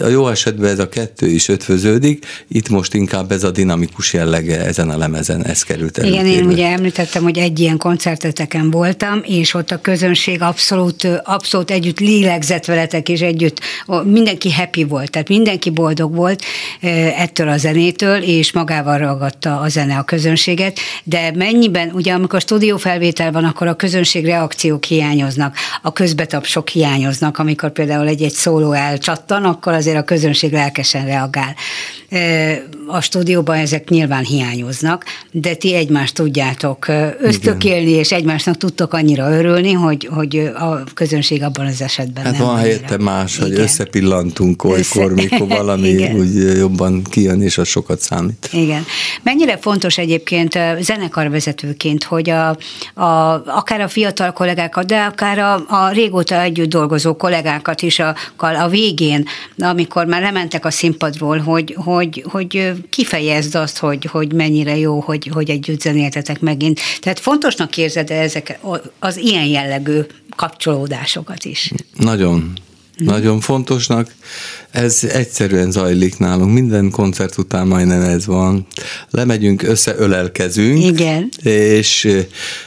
a 0.00 0.06
jó 0.06 0.28
esetben 0.28 0.70
ez 0.70 0.78
a 0.78 0.88
kettő 0.88 1.26
is 1.26 1.48
ötvöződik, 1.48 2.26
itt 2.48 2.68
most 2.68 2.94
inkább 2.94 3.32
ez 3.32 3.44
a 3.44 3.50
dinamikus 3.50 4.12
jellege 4.12 4.64
ezen 4.64 4.90
a 4.90 4.96
lemezen, 4.96 5.44
ez 5.44 5.62
került 5.62 5.98
elő. 5.98 6.08
Igen, 6.08 6.26
én 6.26 6.46
ugye 6.46 6.68
említettem, 6.68 7.22
hogy 7.22 7.38
egy 7.38 7.60
ilyen 7.60 7.76
koncerteteken 7.76 8.70
voltam, 8.70 9.20
és 9.24 9.54
ott 9.54 9.70
a 9.70 9.80
közönség 9.80 10.42
abszolút, 10.42 11.08
abszolút 11.24 11.70
együtt 11.70 11.98
lélegzett 11.98 12.64
veletek, 12.64 13.08
és 13.08 13.20
együtt 13.20 13.60
mindenki 14.04 14.52
happy 14.52 14.84
volt, 14.84 15.10
tehát 15.10 15.28
mindenki 15.28 15.70
boldog 15.70 16.14
volt 16.14 16.42
ettől 17.16 17.48
a 17.48 17.56
zenétől, 17.56 18.22
és 18.22 18.52
magával 18.52 18.98
ragadta 18.98 19.60
a 19.60 19.68
zene 19.68 19.96
a 19.96 20.02
közönséget, 20.02 20.78
de 21.04 21.32
mennyiben, 21.34 21.90
ugye 21.92 22.12
amikor 22.12 22.40
stúdiófelvétel 22.40 23.32
van, 23.32 23.44
akkor 23.44 23.66
a 23.66 23.74
közönség 23.74 24.24
reakciók 24.24 24.84
hiányoznak, 24.84 25.56
a 25.82 25.92
közbetapsok 25.92 26.63
hiányoznak, 26.68 27.38
amikor 27.38 27.70
például 27.70 28.06
egy-egy 28.06 28.32
szóló 28.32 28.72
elcsattan, 28.72 29.44
akkor 29.44 29.72
azért 29.72 29.96
a 29.96 30.04
közönség 30.04 30.52
lelkesen 30.52 31.06
reagál. 31.06 31.54
A 32.86 33.00
stúdióban 33.00 33.56
ezek 33.56 33.88
nyilván 33.88 34.24
hiányoznak, 34.24 35.04
de 35.30 35.54
ti 35.54 35.74
egymást 35.74 36.14
tudjátok 36.14 36.86
ösztökélni, 37.20 37.90
és 37.90 38.12
egymásnak 38.12 38.56
tudtok 38.56 38.92
annyira 38.92 39.30
örülni, 39.30 39.72
hogy, 39.72 40.08
hogy 40.12 40.50
a 40.54 40.84
közönség 40.94 41.42
abban 41.42 41.66
az 41.66 41.82
esetben 41.82 42.24
Hát 42.24 42.38
nem 42.38 42.46
van 42.46 42.56
helyette 42.56 42.98
más, 42.98 43.36
Igen. 43.36 43.48
hogy 43.48 43.58
összepillantunk 43.58 44.64
olykor, 44.64 45.12
Össze... 45.12 45.14
mikor 45.14 45.48
valami 45.48 45.88
Igen. 45.94 46.16
úgy 46.16 46.58
jobban 46.58 47.02
kijön, 47.02 47.42
és 47.42 47.58
az 47.58 47.68
sokat 47.68 48.00
számít. 48.00 48.48
Igen. 48.52 48.84
Mennyire 49.22 49.56
fontos 49.56 49.98
egyébként 49.98 50.58
zenekarvezetőként, 50.80 52.04
hogy 52.04 52.30
a, 52.30 52.48
a, 52.94 53.42
akár 53.46 53.80
a 53.80 53.88
fiatal 53.88 54.32
kollégákat, 54.32 54.86
de 54.86 55.00
akár 55.00 55.38
a, 55.38 55.54
a 55.68 55.90
régóta 55.92 56.40
együtt 56.40 56.68
dolgozó 56.68 57.16
kollégákat 57.16 57.82
is 57.82 57.98
a, 57.98 58.14
a 58.36 58.68
végén 58.68 59.26
amikor 59.58 60.06
már 60.06 60.22
lementek 60.22 60.64
a 60.64 60.70
színpadról, 60.70 61.38
hogy, 61.38 61.76
hogy, 61.78 62.24
hogy 62.28 62.72
kifejezd 62.90 63.54
azt, 63.54 63.78
hogy, 63.78 64.04
hogy 64.04 64.32
mennyire 64.32 64.76
jó, 64.76 65.00
hogy, 65.00 65.30
hogy 65.32 65.50
együtt 65.50 65.80
zenéltetek 65.80 66.40
megint. 66.40 66.80
Tehát 67.00 67.18
fontosnak 67.18 67.76
érzed 67.76 68.10
-e 68.10 68.20
ezek 68.20 68.58
az 68.98 69.16
ilyen 69.16 69.46
jellegű 69.46 70.00
kapcsolódásokat 70.36 71.44
is? 71.44 71.72
Nagyon. 71.96 72.52
Hm. 72.96 73.04
Nagyon 73.04 73.40
fontosnak. 73.40 74.14
Ez 74.74 75.04
egyszerűen 75.04 75.70
zajlik 75.70 76.18
nálunk. 76.18 76.52
Minden 76.52 76.90
koncert 76.90 77.38
után 77.38 77.66
majdnem 77.66 78.02
ez 78.02 78.26
van. 78.26 78.66
Lemegyünk, 79.10 79.62
összeölelkezünk. 79.62 80.84
Igen. 80.84 81.28
És 81.42 82.08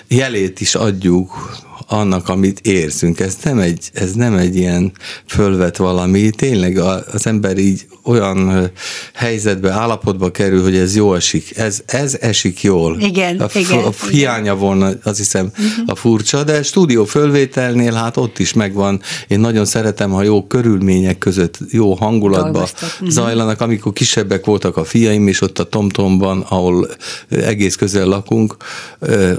jelét 0.07 0.61
is 0.61 0.75
adjuk 0.75 1.57
annak, 1.87 2.29
amit 2.29 2.59
érzünk. 2.59 3.19
Ez 3.19 3.37
nem 3.43 3.59
egy, 3.59 3.89
ez 3.93 4.13
nem 4.13 4.33
egy 4.33 4.55
ilyen 4.55 4.91
fölvet 5.25 5.77
valami, 5.77 6.29
tényleg 6.29 6.77
az 7.13 7.27
ember 7.27 7.57
így 7.57 7.85
olyan 8.03 8.71
helyzetbe, 9.13 9.71
állapotba 9.71 10.31
kerül, 10.31 10.63
hogy 10.63 10.75
ez 10.75 10.95
jó 10.95 11.13
esik. 11.13 11.57
Ez, 11.57 11.81
ez 11.85 12.17
esik 12.21 12.61
jól. 12.61 12.99
Igen, 12.99 13.39
a, 13.39 13.47
igen. 13.53 13.83
A 13.83 14.07
hiánya 14.09 14.55
volna, 14.55 14.89
azt 15.03 15.17
hiszem, 15.17 15.45
uh-huh. 15.45 15.67
a 15.85 15.95
furcsa, 15.95 16.43
de 16.43 16.63
stúdió 16.63 17.05
fölvételnél 17.05 17.93
hát 17.93 18.17
ott 18.17 18.39
is 18.39 18.53
megvan. 18.53 19.01
Én 19.27 19.39
nagyon 19.39 19.65
szeretem, 19.65 20.11
ha 20.11 20.23
jó 20.23 20.47
körülmények 20.47 21.17
között, 21.17 21.59
jó 21.69 21.95
hangulatba 21.97 22.61
uh-huh. 22.61 23.09
zajlanak. 23.09 23.61
Amikor 23.61 23.93
kisebbek 23.93 24.45
voltak 24.45 24.77
a 24.77 24.83
fiaim, 24.83 25.27
és 25.27 25.41
ott 25.41 25.59
a 25.59 25.63
Tomtomban, 25.63 26.45
ahol 26.49 26.87
egész 27.29 27.75
közel 27.75 28.07
lakunk, 28.07 28.55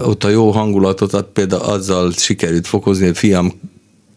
ott 0.05 0.25
a 0.25 0.29
jó 0.29 0.51
hangulatot 0.51 1.23
például 1.23 1.63
azzal 1.63 2.13
sikerült 2.13 2.67
fokozni, 2.67 3.07
hogy 3.07 3.17
fiam 3.17 3.53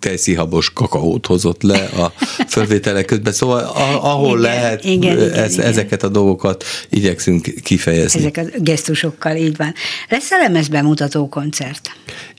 tejszíhabos 0.02 0.74
kakaót 0.74 1.26
hozott 1.26 1.62
le 1.62 1.80
a 1.80 2.14
fölvételek 2.47 3.06
közben, 3.06 3.34
szóval 3.34 3.64
ahol 4.02 4.39
igen, 4.39 4.52
lehet 4.52 4.86
igen, 4.86 5.18
igen, 5.18 5.34
ez, 5.34 5.54
igen. 5.54 5.66
ezeket 5.66 6.04
a 6.04 6.10
dolgokat 6.10 6.64
igyekszünk 6.89 7.54
kifejezni. 7.64 8.20
Ezek 8.20 8.38
a 8.38 8.60
gesztusokkal, 8.60 9.36
így 9.36 9.58
van. 9.58 9.74
Lesz 10.10 10.32
a 10.32 10.38
lemezbemutató 10.38 11.30
koncert? 11.30 11.91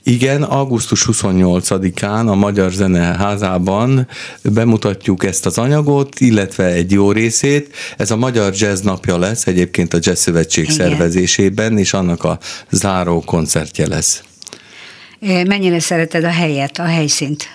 Igen, 0.03 0.43
augusztus 0.43 1.07
28-án 1.11 2.27
a 2.27 2.35
Magyar 2.35 2.71
Zeneházában 2.71 4.07
bemutatjuk 4.41 5.23
ezt 5.25 5.45
az 5.45 5.57
anyagot, 5.57 6.19
illetve 6.19 6.65
egy 6.65 6.91
jó 6.91 7.11
részét. 7.11 7.75
Ez 7.97 8.11
a 8.11 8.15
Magyar 8.15 8.53
Jazz 8.55 8.81
napja 8.81 9.17
lesz, 9.17 9.47
egyébként 9.47 9.93
a 9.93 9.97
Jazz 10.01 10.19
Szövetség 10.19 10.63
Igen. 10.63 10.75
szervezésében, 10.75 11.77
és 11.77 11.93
annak 11.93 12.23
a 12.23 12.39
záró 12.69 13.21
koncertje 13.21 13.87
lesz. 13.87 14.23
Mennyire 15.23 15.79
szereted 15.79 16.23
a 16.23 16.29
helyet, 16.29 16.77
a 16.79 16.83
helyszínt? 16.83 17.47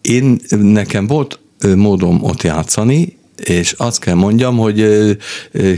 Én, 0.00 0.40
nekem 0.48 1.06
volt 1.06 1.38
módom 1.76 2.22
ott 2.22 2.42
játszani, 2.42 3.16
és 3.44 3.72
azt 3.72 4.00
kell 4.00 4.14
mondjam, 4.14 4.56
hogy 4.56 4.86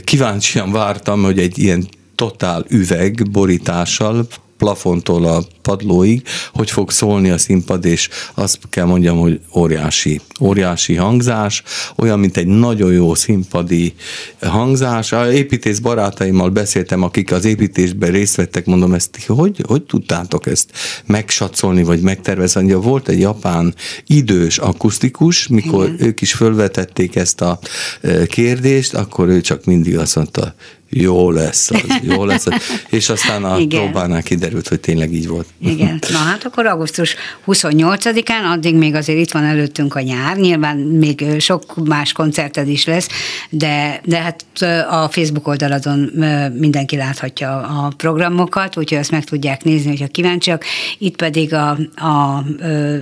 kíváncsian 0.04 0.72
vártam, 0.72 1.22
hogy 1.22 1.38
egy 1.38 1.58
ilyen 1.58 1.88
totál 2.14 2.64
üveg 2.68 3.30
borítással 3.30 4.26
plafontól 4.58 5.24
a 5.24 5.44
padlóig, 5.62 6.22
hogy 6.52 6.70
fog 6.70 6.90
szólni 6.90 7.30
a 7.30 7.38
színpad, 7.38 7.84
és 7.84 8.08
azt 8.34 8.58
kell 8.70 8.84
mondjam, 8.84 9.18
hogy 9.18 9.40
óriási, 9.54 10.20
óriási 10.40 10.94
hangzás, 10.94 11.62
olyan, 11.96 12.18
mint 12.18 12.36
egy 12.36 12.46
nagyon 12.46 12.92
jó 12.92 13.14
színpadi 13.14 13.94
hangzás. 14.40 15.12
A 15.12 15.32
építész 15.32 15.78
barátaimmal 15.78 16.50
beszéltem, 16.50 17.02
akik 17.02 17.32
az 17.32 17.44
építésben 17.44 18.10
részt 18.10 18.36
vettek, 18.36 18.66
mondom, 18.66 18.94
ezt 18.94 19.24
hogy, 19.26 19.62
hogy 19.66 19.82
tudtátok 19.82 20.46
ezt 20.46 20.70
megsatszolni, 21.06 21.82
vagy 21.82 22.00
megtervezni? 22.00 22.72
Volt 22.72 23.08
egy 23.08 23.20
japán 23.20 23.74
idős 24.06 24.58
akusztikus, 24.58 25.46
mikor 25.46 25.84
Igen. 25.88 26.06
ők 26.06 26.20
is 26.20 26.32
fölvetették 26.32 27.16
ezt 27.16 27.40
a 27.40 27.58
e, 28.00 28.26
kérdést, 28.26 28.94
akkor 28.94 29.28
ő 29.28 29.40
csak 29.40 29.64
mindig 29.64 29.98
azt 29.98 30.16
mondta, 30.16 30.54
jó 30.90 31.30
lesz 31.30 31.70
az, 31.70 32.00
jó 32.02 32.24
lesz 32.24 32.46
az. 32.46 32.54
És 32.90 33.08
aztán 33.08 33.44
a 33.44 33.58
Igen. 33.58 33.82
próbánál 33.82 34.22
kiderült, 34.22 34.68
hogy 34.68 34.80
tényleg 34.80 35.12
így 35.12 35.28
volt. 35.28 35.46
Igen. 35.60 35.98
Na 36.12 36.18
hát 36.18 36.44
akkor 36.44 36.66
augusztus 36.66 37.16
28-án, 37.46 38.52
addig 38.52 38.74
még 38.74 38.94
azért 38.94 39.18
itt 39.18 39.30
van 39.30 39.44
előttünk 39.44 39.94
a 39.94 40.00
nyár, 40.00 40.36
nyilván 40.36 40.76
még 40.76 41.24
sok 41.38 41.86
más 41.86 42.12
koncerted 42.12 42.68
is 42.68 42.86
lesz, 42.86 43.08
de, 43.50 44.00
de 44.04 44.20
hát 44.20 44.44
a 44.90 45.08
Facebook 45.08 45.46
oldaladon 45.46 46.10
mindenki 46.54 46.96
láthatja 46.96 47.56
a 47.56 47.92
programokat, 47.96 48.76
úgyhogy 48.76 48.98
azt 48.98 49.10
meg 49.10 49.24
tudják 49.24 49.64
nézni, 49.64 49.88
hogyha 49.88 50.06
kíváncsiak. 50.06 50.64
Itt 50.98 51.16
pedig 51.16 51.54
a, 51.54 51.68
a 51.96 52.44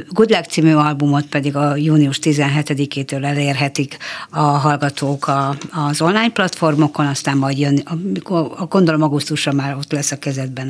Good 0.09 0.31
Luck 0.31 0.45
című 0.51 0.73
albumot 0.73 1.27
pedig 1.27 1.57
a 1.57 1.77
június 1.77 2.19
17-től 2.23 3.25
elérhetik 3.25 3.97
a 4.31 4.41
hallgatók 4.41 5.29
a, 5.29 5.57
az 5.89 6.01
online 6.01 6.31
platformokon, 6.31 7.07
aztán 7.07 7.37
majd 7.37 7.59
jön, 7.59 7.74
amikor, 7.85 8.67
gondolom 8.69 9.03
augusztusra 9.03 9.53
már 9.53 9.75
ott 9.75 9.93
lesz 9.93 10.13
a 10.13 10.19
kezedben 10.19 10.69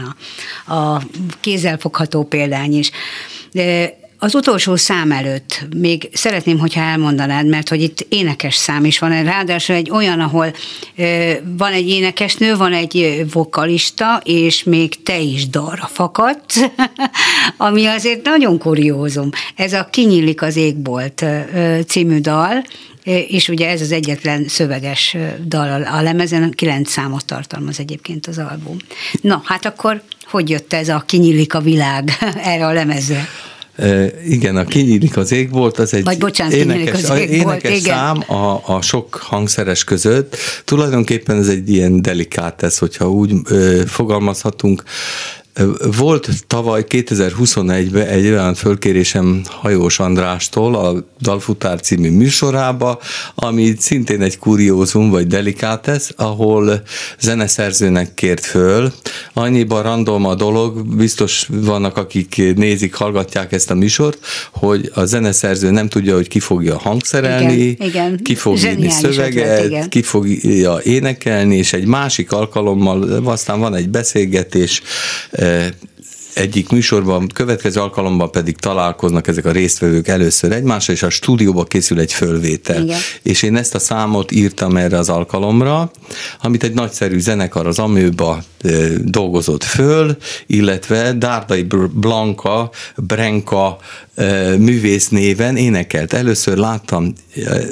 a, 0.67 0.75
a 0.75 1.03
kézzelfogható 1.41 2.25
példány 2.25 2.79
is. 2.79 2.91
De 3.53 3.97
az 4.25 4.35
utolsó 4.35 4.77
szám 4.77 5.13
előtt 5.13 5.67
még 5.77 6.09
szeretném, 6.13 6.59
hogyha 6.59 6.81
elmondanád, 6.81 7.47
mert 7.47 7.69
hogy 7.69 7.83
itt 7.83 8.07
énekes 8.09 8.55
szám 8.55 8.85
is 8.85 8.99
van, 8.99 9.25
ráadásul 9.25 9.75
egy 9.75 9.91
olyan, 9.91 10.21
ahol 10.21 10.55
van 11.57 11.73
egy 11.73 11.89
énekesnő, 11.89 12.57
van 12.57 12.73
egy 12.73 13.25
vokalista, 13.33 14.21
és 14.25 14.63
még 14.63 15.03
te 15.03 15.19
is 15.19 15.49
dalra 15.49 15.89
fakadsz, 15.93 16.61
ami 17.57 17.87
azért 17.87 18.25
nagyon 18.25 18.59
kuriózum. 18.59 19.31
Ez 19.57 19.73
a 19.73 19.89
Kinyílik 19.91 20.43
az 20.43 20.57
égbolt 20.57 21.23
ö, 21.23 21.79
című 21.87 22.21
dal, 22.21 22.65
és 23.05 23.49
ugye 23.49 23.69
ez 23.69 23.81
az 23.81 23.93
egyetlen 23.93 24.49
szöveges 24.49 25.17
dal 25.47 25.83
a 25.83 26.03
lemezen, 26.03 26.51
kilenc 26.51 26.91
számot 26.91 27.25
tartalmaz 27.25 27.81
egyébként 27.81 28.27
az 28.27 28.39
album. 28.39 28.77
Na, 29.21 29.43
hát 29.45 29.65
akkor 29.65 30.03
hogy 30.25 30.51
jött 30.51 30.73
ez 30.73 30.89
a 30.89 31.03
kinyílik 31.07 31.55
a 31.55 31.61
világ 31.61 32.11
erre 32.53 32.67
a 32.67 32.73
lemezre? 32.73 33.29
igen, 34.29 34.57
a 34.57 34.65
Kinyílik 34.65 35.17
az 35.17 35.33
égbolt, 35.33 35.79
az 35.79 35.95
egy 35.95 36.05
Vagy 36.05 36.19
bocsánat, 36.19 36.53
énekes, 36.53 37.03
az 37.03 37.19
égbolt, 37.19 37.31
énekes 37.31 37.79
igen. 37.79 37.95
szám 37.95 38.37
a, 38.37 38.61
a 38.67 38.81
sok 38.83 39.15
hangszeres 39.15 39.85
között. 39.85 40.37
Tulajdonképpen 40.65 41.37
ez 41.37 41.49
egy 41.49 41.71
ilyen 41.71 42.03
delikátesz, 42.03 42.79
hogyha 42.79 43.11
úgy 43.11 43.33
ö, 43.49 43.83
fogalmazhatunk. 43.87 44.83
Volt 45.97 46.31
tavaly 46.47 46.85
2021-ben 46.89 48.07
egy 48.07 48.27
olyan 48.27 48.55
fölkérésem 48.55 49.43
Hajós 49.47 49.99
Andrástól 49.99 50.75
a 50.75 51.05
Dalfutár 51.21 51.81
című 51.81 52.11
műsorába, 52.11 52.99
ami 53.35 53.75
szintén 53.79 54.23
egy 54.23 54.39
kuriózum 54.39 55.11
vagy 55.11 55.27
delikátesz, 55.27 56.13
ahol 56.17 56.83
zeneszerzőnek 57.19 58.15
kért 58.15 58.45
föl. 58.45 58.93
Annyiban 59.33 59.83
random 59.83 60.27
a 60.27 60.35
dolog, 60.35 60.97
biztos 60.97 61.49
vannak, 61.51 61.97
akik 61.97 62.43
nézik, 62.57 62.95
hallgatják 62.95 63.53
ezt 63.53 63.71
a 63.71 63.75
műsort, 63.75 64.19
hogy 64.53 64.91
a 64.95 65.05
zeneszerző 65.05 65.71
nem 65.71 65.89
tudja, 65.89 66.15
hogy 66.15 66.29
ki 66.29 66.41
fogja 66.41 66.79
hangszerelni, 66.79 67.53
igen, 67.53 67.89
igen. 67.89 68.21
ki 68.23 68.35
fog 68.35 68.59
írni 68.59 68.91
szöveget, 68.91 69.65
ötlet, 69.65 69.89
ki 69.89 70.03
fogja 70.03 70.81
énekelni, 70.83 71.57
és 71.57 71.73
egy 71.73 71.87
másik 71.87 72.33
alkalommal 72.33 73.03
aztán 73.25 73.61
van 73.61 73.75
egy 73.75 73.89
beszélgetés, 73.89 74.83
egyik 76.35 76.69
műsorban, 76.69 77.29
következő 77.29 77.81
alkalommal 77.81 78.31
pedig 78.31 78.57
találkoznak 78.57 79.27
ezek 79.27 79.45
a 79.45 79.51
résztvevők 79.51 80.09
először 80.09 80.53
egymással, 80.53 80.95
és 80.95 81.03
a 81.03 81.11
stúdióba 81.11 81.65
készül 81.65 82.01
egy 82.01 82.13
fölvétel. 82.13 82.83
Igen. 82.83 82.99
És 83.23 83.43
én 83.43 83.57
ezt 83.57 83.75
a 83.75 83.79
számot 83.79 84.33
írtam 84.33 84.77
erre 84.77 84.99
az 84.99 85.09
alkalomra, 85.09 85.91
amit 86.41 86.63
egy 86.63 86.75
nagyszerű 86.75 87.19
zenekar 87.19 87.67
az 87.67 87.79
Amőba 87.79 88.43
dolgozott 89.05 89.65
föl, 89.65 90.17
illetve 90.47 91.13
Dárdai 91.13 91.67
Blanka, 91.93 92.71
Brenka 92.97 93.79
művész 94.59 95.09
néven 95.09 95.57
énekelt. 95.57 96.13
Először 96.13 96.57
láttam 96.57 97.13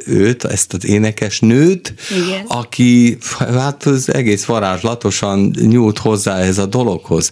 őt, 0.07 0.45
ezt 0.45 0.73
az 0.73 0.87
énekes 0.87 1.41
nőt, 1.41 1.95
Igen. 2.11 2.45
aki 2.47 3.19
hát 3.39 3.85
az 3.85 4.15
egész 4.15 4.45
varázslatosan 4.45 5.55
nyúlt 5.61 5.99
hozzá 5.99 6.39
ez 6.39 6.59
a 6.59 6.67
dologhoz. 6.67 7.31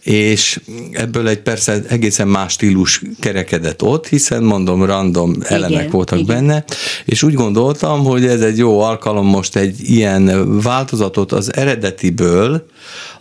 És 0.00 0.60
ebből 0.92 1.28
egy 1.28 1.40
persze 1.40 1.82
egészen 1.88 2.28
más 2.28 2.52
stílus 2.52 3.02
kerekedett 3.20 3.82
ott, 3.82 4.08
hiszen 4.08 4.42
mondom, 4.42 4.84
random 4.84 5.34
elemek 5.42 5.78
Igen. 5.78 5.90
voltak 5.90 6.18
Igen. 6.18 6.36
benne, 6.36 6.64
és 7.04 7.22
úgy 7.22 7.34
gondoltam, 7.34 8.04
hogy 8.04 8.26
ez 8.26 8.40
egy 8.40 8.58
jó 8.58 8.80
alkalom 8.80 9.26
most 9.26 9.56
egy 9.56 9.90
ilyen 9.90 10.56
változatot 10.60 11.32
az 11.32 11.54
eredetiből, 11.54 12.66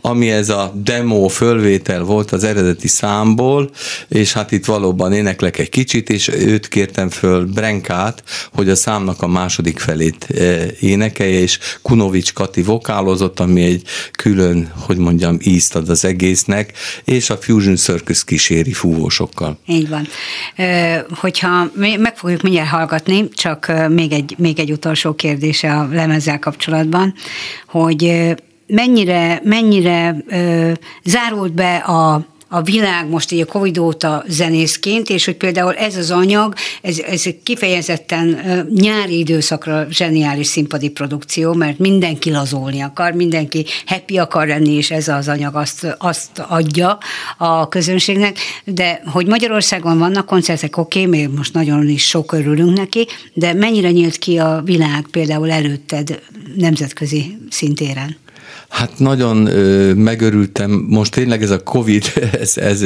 ami 0.01 0.31
ez 0.31 0.49
a 0.49 0.73
demo 0.75 1.27
fölvétel 1.27 2.03
volt 2.03 2.31
az 2.31 2.43
eredeti 2.43 2.87
számból, 2.87 3.69
és 4.07 4.33
hát 4.33 4.51
itt 4.51 4.65
valóban 4.65 5.13
éneklek 5.13 5.57
egy 5.57 5.69
kicsit, 5.69 6.09
és 6.09 6.27
őt 6.27 6.67
kértem 6.67 7.09
föl 7.09 7.45
Brenkát, 7.45 8.23
hogy 8.53 8.69
a 8.69 8.75
számnak 8.75 9.21
a 9.21 9.27
második 9.27 9.79
felét 9.79 10.27
e, 10.29 10.65
énekelje, 10.79 11.39
és 11.39 11.59
Kunovics 11.81 12.33
Kati 12.33 12.61
vokálozott, 12.61 13.39
ami 13.39 13.63
egy 13.63 13.83
külön, 14.11 14.71
hogy 14.85 14.97
mondjam, 14.97 15.37
ízt 15.43 15.75
ad 15.75 15.89
az 15.89 16.05
egésznek, 16.05 16.73
és 17.03 17.29
a 17.29 17.37
Fusion 17.37 17.75
Circus 17.75 18.23
kíséri 18.23 18.73
fúvósokkal. 18.73 19.59
Így 19.67 19.89
van. 19.89 20.07
Hogyha 21.09 21.71
meg 21.99 22.17
fogjuk 22.17 22.41
mindjárt 22.41 22.69
hallgatni, 22.69 23.29
csak 23.29 23.71
még 23.89 24.11
egy, 24.11 24.35
még 24.37 24.59
egy 24.59 24.71
utolsó 24.71 25.13
kérdése 25.13 25.73
a 25.73 25.87
lemezzel 25.91 26.39
kapcsolatban, 26.39 27.13
hogy 27.67 28.33
mennyire, 28.71 29.41
mennyire 29.43 30.23
ö, 30.27 30.71
zárult 31.03 31.53
be 31.53 31.75
a 31.75 32.29
a 32.53 32.61
világ 32.61 33.09
most 33.09 33.31
így 33.31 33.39
a 33.39 33.45
Covid 33.45 33.77
óta 33.77 34.23
zenészként, 34.27 35.09
és 35.09 35.25
hogy 35.25 35.35
például 35.35 35.73
ez 35.73 35.95
az 35.95 36.11
anyag, 36.11 36.53
ez, 36.81 36.99
ez 36.99 37.23
kifejezetten 37.43 38.39
nyári 38.75 39.17
időszakra 39.17 39.87
zseniális 39.89 40.47
színpadi 40.47 40.89
produkció, 40.89 41.53
mert 41.53 41.77
mindenki 41.79 42.31
lazolni 42.31 42.81
akar, 42.81 43.11
mindenki 43.11 43.65
happy 43.85 44.17
akar 44.17 44.47
lenni, 44.47 44.71
és 44.71 44.91
ez 44.91 45.07
az 45.07 45.27
anyag 45.27 45.55
azt, 45.55 45.95
azt 45.97 46.39
adja 46.47 46.97
a 47.37 47.67
közönségnek, 47.67 48.37
de 48.63 49.01
hogy 49.05 49.27
Magyarországon 49.27 49.99
vannak 49.99 50.25
koncertek, 50.25 50.77
oké, 50.77 51.05
okay, 51.05 51.19
még 51.19 51.29
most 51.29 51.53
nagyon 51.53 51.89
is 51.89 52.07
sok 52.07 52.31
örülünk 52.31 52.77
neki, 52.77 53.07
de 53.33 53.53
mennyire 53.53 53.91
nyílt 53.91 54.17
ki 54.17 54.37
a 54.37 54.61
világ 54.65 55.05
például 55.11 55.51
előtted 55.51 56.21
nemzetközi 56.55 57.37
szintéren? 57.49 58.17
Hát 58.71 58.99
nagyon 58.99 59.45
ö, 59.45 59.93
megörültem, 59.93 60.85
most 60.89 61.11
tényleg 61.11 61.43
ez 61.43 61.49
a 61.49 61.63
Covid, 61.63 62.03
ez, 62.41 62.57
ez 62.57 62.83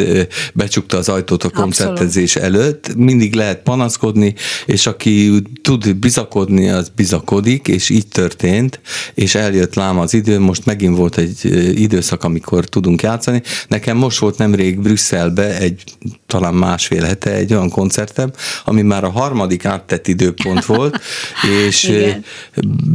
becsukta 0.54 0.98
az 0.98 1.10
ajtót 1.10 1.44
a 1.44 1.50
koncertezés 1.50 2.36
előtt, 2.36 2.96
mindig 2.96 3.36
lehet 3.36 3.64
panaszkodni, 3.64 4.36
és 4.66 4.88
aki 4.88 5.42
tud 5.62 5.96
bizakodni, 5.96 6.70
az 6.70 6.92
bizakodik, 6.96 7.68
és 7.68 7.90
így 7.90 8.08
történt, 8.08 8.80
és 9.14 9.36
eljött 9.36 9.76
lám 9.76 10.00
az 10.00 10.14
idő, 10.14 10.40
most 10.40 10.66
megint 10.66 10.98
volt 10.98 11.18
egy 11.18 11.46
időszak, 11.80 12.24
amikor 12.24 12.66
tudunk 12.66 13.02
játszani. 13.02 13.42
Nekem 13.68 13.98
most 13.98 14.20
volt 14.20 14.38
nemrég 14.38 14.80
Brüsszelbe 14.80 15.58
egy 15.58 15.84
talán 16.28 16.54
másfél 16.54 17.04
hete 17.04 17.32
egy 17.32 17.54
olyan 17.54 17.70
koncertem, 17.70 18.32
ami 18.66 18.82
már 18.82 19.04
a 19.04 19.10
harmadik 19.10 19.66
áttett 19.66 20.08
időpont 20.08 20.66
volt, 20.66 21.00
és 21.68 21.84
Igen. 21.84 22.24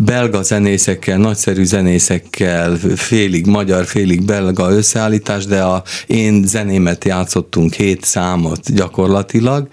belga 0.04 0.42
zenészekkel, 0.42 1.18
nagyszerű 1.18 1.64
zenészekkel, 1.64 2.78
félig 2.96 3.46
magyar, 3.46 3.84
félig 3.86 4.24
belga 4.24 4.70
összeállítás, 4.70 5.44
de 5.44 5.62
a 5.62 5.82
én 6.06 6.44
zenémet 6.46 7.04
játszottunk 7.04 7.74
hét 7.74 8.04
számot 8.04 8.74
gyakorlatilag, 8.74 9.68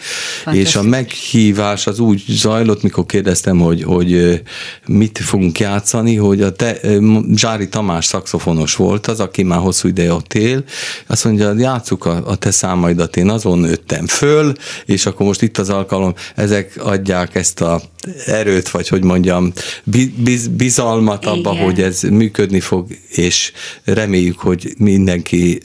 és 0.52 0.76
a 0.76 0.84
meghívás 0.84 1.88
az 1.88 2.00
úgy 2.00 2.24
zajlott, 2.28 2.84
mikor 2.84 3.06
kérdeztem, 3.06 3.60
hogy, 3.60 3.84
hogy 3.84 4.42
mit 4.88 5.18
fogunk 5.18 5.60
játszani, 5.60 6.16
hogy 6.16 6.42
a 6.42 6.52
te, 6.52 6.80
Zsári 7.36 7.70
Tamás 7.70 8.06
szakszofonos 8.06 8.76
volt 8.76 9.08
az, 9.08 9.20
aki 9.20 9.44
már 9.44 9.60
hosszú 9.60 9.88
ideje 9.88 10.14
ott 10.14 10.34
él, 10.34 10.64
azt 11.08 11.26
mondja, 11.26 11.54
játsszuk 11.58 12.06
a, 12.06 12.22
a 12.26 12.36
te 12.36 12.52
számaidat, 12.52 13.18
én 13.18 13.30
azon 13.30 13.60
nőttem 13.60 14.08
föl, 14.08 14.54
és 14.86 15.06
akkor 15.06 15.26
most 15.26 15.42
itt 15.42 15.58
az 15.58 15.70
alkalom, 15.70 16.14
ezek 16.36 16.80
adják 16.84 17.36
ezt 17.36 17.62
a 17.62 17.82
erőt, 18.26 18.70
vagy 18.70 18.88
hogy 18.88 19.04
mondjam, 19.04 19.54
biz, 20.16 20.48
bizalmat 20.48 21.26
abba, 21.26 21.52
Igen. 21.52 21.64
hogy 21.64 21.82
ez 21.82 22.02
működni 22.02 22.60
fog, 22.60 22.88
és 23.10 23.52
reméljük, 23.84 24.40
hogy 24.40 24.74
mindenki 24.78 25.60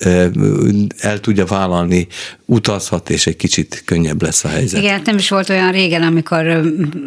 el 0.98 1.20
tudja 1.20 1.44
vállalni, 1.44 2.06
utazhat, 2.46 3.10
és 3.10 3.26
egy 3.26 3.36
kicsit 3.36 3.82
könnyebb 3.84 4.22
lesz 4.22 4.44
a 4.44 4.48
helyzet. 4.48 4.80
Igen, 4.80 4.92
hát 4.92 5.06
nem 5.06 5.16
is 5.16 5.28
volt 5.28 5.48
olyan 5.48 5.72
régen, 5.72 6.02
amikor, 6.02 6.62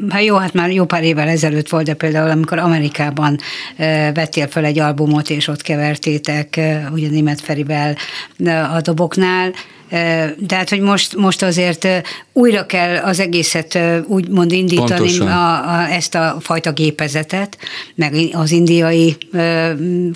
hát 0.10 0.24
jó, 0.24 0.36
hát 0.36 0.54
már 0.54 0.72
jó 0.72 0.86
pár 0.86 1.04
évvel 1.04 1.28
ezelőtt 1.28 1.70
volt, 1.70 1.86
de 1.86 1.94
például 1.94 2.30
amikor 2.30 2.60
Amerikában 2.60 3.40
vettél 4.14 4.48
fel 4.48 4.66
egy 4.66 4.80
albumot, 4.80 5.30
és 5.30 5.48
ott 5.48 5.62
kevertétek, 5.62 6.60
ugye 6.92 7.10
német 7.10 7.42
Ferivel 7.42 7.98
a 8.74 8.82
doboknál, 8.82 9.54
de 9.90 10.56
hát, 10.56 10.70
hogy 10.70 10.80
most, 10.80 11.16
most 11.16 11.44
azért 11.44 11.88
újra 12.34 12.66
kell 12.66 12.96
az 12.98 13.20
egészet 13.20 13.80
úgymond 14.08 14.52
indítani, 14.52 15.20
a, 15.20 15.70
a, 15.74 15.92
ezt 15.92 16.16
a 16.16 16.38
fajta 16.40 16.72
gépezetet, 16.72 17.58
meg 17.96 18.14
az 18.32 18.52
indiai 18.52 19.18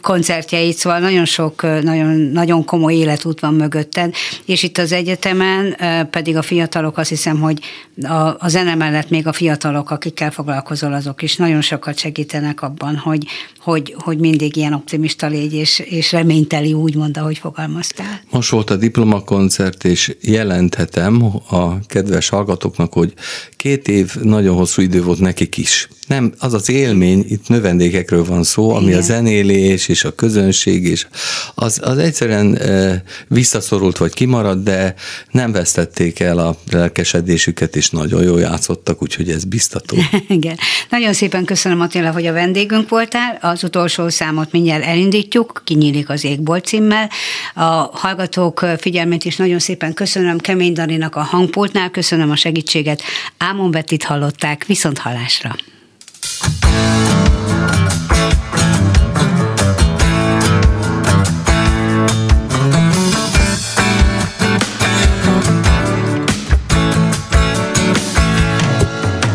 koncertjeit, 0.02 0.78
szóval 0.78 1.00
nagyon 1.00 1.26
sok, 1.26 1.62
nagyon, 1.62 2.16
nagyon 2.16 2.66
komoly 2.66 2.94
életút 2.94 3.40
van 3.40 3.54
mögötted, 3.54 4.14
és 4.46 4.64
itt 4.64 4.78
az 4.78 4.92
egyetemen 4.92 5.78
pedig 6.10 6.38
a 6.38 6.42
fiatalok, 6.42 6.98
azt 6.98 7.10
hiszem, 7.10 7.40
hogy 7.40 7.60
a, 8.02 8.36
a 8.40 8.48
zene 8.48 8.76
mellett 8.76 9.10
még 9.10 9.28
a 9.28 9.34
fiatalok, 9.34 9.92
akikkel 9.92 10.32
foglalkozol, 10.32 10.94
azok 10.94 11.22
is 11.22 11.36
nagyon 11.36 11.62
sokat 11.62 11.98
segítenek 11.98 12.62
abban, 12.62 12.96
hogy, 12.96 13.26
hogy, 13.60 13.96
hogy 13.98 14.18
mindig 14.18 14.56
ilyen 14.56 14.74
optimista 14.74 15.28
légy, 15.28 15.54
és, 15.54 15.80
és 15.80 16.12
reményteli, 16.12 16.74
úgymond, 16.74 17.18
ahogy 17.18 17.38
fogalmaztál. 17.38 18.22
Most 18.32 18.50
volt 18.50 18.70
a 18.70 18.76
diplomakoncert, 18.76 19.59
és 19.84 20.16
jelenthetem 20.22 21.24
a 21.50 21.80
kedves 21.86 22.30
hallgatóknak, 22.30 22.94
hogy 22.94 23.14
két 23.58 23.88
év 23.88 24.16
nagyon 24.16 24.56
hosszú 24.56 24.82
idő 24.82 25.04
volt 25.04 25.20
nekik 25.20 25.58
is 25.58 25.88
nem, 26.10 26.34
az 26.40 26.54
az 26.54 26.70
élmény, 26.70 27.26
itt 27.28 27.48
növendékekről 27.48 28.26
van 28.26 28.44
szó, 28.44 28.76
ami 28.76 28.86
Igen. 28.86 28.98
a 28.98 29.02
zenélés 29.02 29.88
és 29.88 30.04
a 30.04 30.16
közönség, 30.16 30.86
és 30.86 31.08
az, 31.56 31.80
az 31.84 31.98
egyszerűen 31.98 32.56
e, 32.56 33.04
visszaszorult 33.28 33.98
vagy 33.98 34.14
kimaradt, 34.14 34.64
de 34.64 34.96
nem 35.32 35.52
vesztették 35.52 36.20
el 36.20 36.38
a 36.38 36.56
lelkesedésüket, 36.72 37.76
és 37.76 37.90
nagyon 37.90 38.24
jól 38.24 38.40
játszottak, 38.40 39.02
úgyhogy 39.02 39.30
ez 39.30 39.44
biztató. 39.44 39.98
Igen. 40.28 40.58
Nagyon 40.90 41.14
szépen 41.14 41.46
köszönöm 41.46 41.82
Attila, 41.82 42.12
hogy 42.12 42.26
a 42.26 42.34
vendégünk 42.34 42.90
voltál. 42.90 43.38
Az 43.42 43.64
utolsó 43.64 44.10
számot 44.10 44.52
mindjárt 44.52 44.84
elindítjuk, 44.84 45.62
kinyílik 45.64 46.10
az 46.10 46.24
égbolt 46.24 46.66
címmel. 46.66 47.10
A 47.54 47.90
hallgatók 47.92 48.66
figyelmét 48.78 49.26
is 49.26 49.36
nagyon 49.36 49.49
nagyon 49.50 49.64
szépen 49.64 49.94
köszönöm 49.94 50.38
Kemény 50.38 50.74
Daninak 50.74 51.16
a 51.16 51.22
hangpultnál, 51.22 51.90
köszönöm 51.90 52.30
a 52.30 52.36
segítséget. 52.36 53.02
Ámon 53.38 53.72
Betit 53.72 54.04
hallották, 54.04 54.66
viszont 54.66 54.98
halásra. 54.98 55.56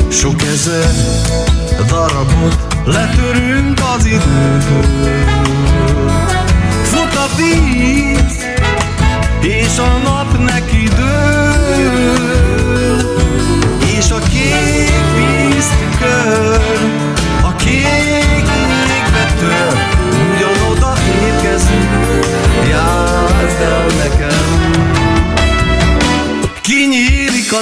Sok 0.09 0.41
ezer 0.41 0.91
darabot 1.87 2.57
letörünk 2.85 3.79
az 3.95 4.05
időből. 4.05 4.85
Fut 6.83 7.15
a 7.15 7.27
víz, 7.35 8.00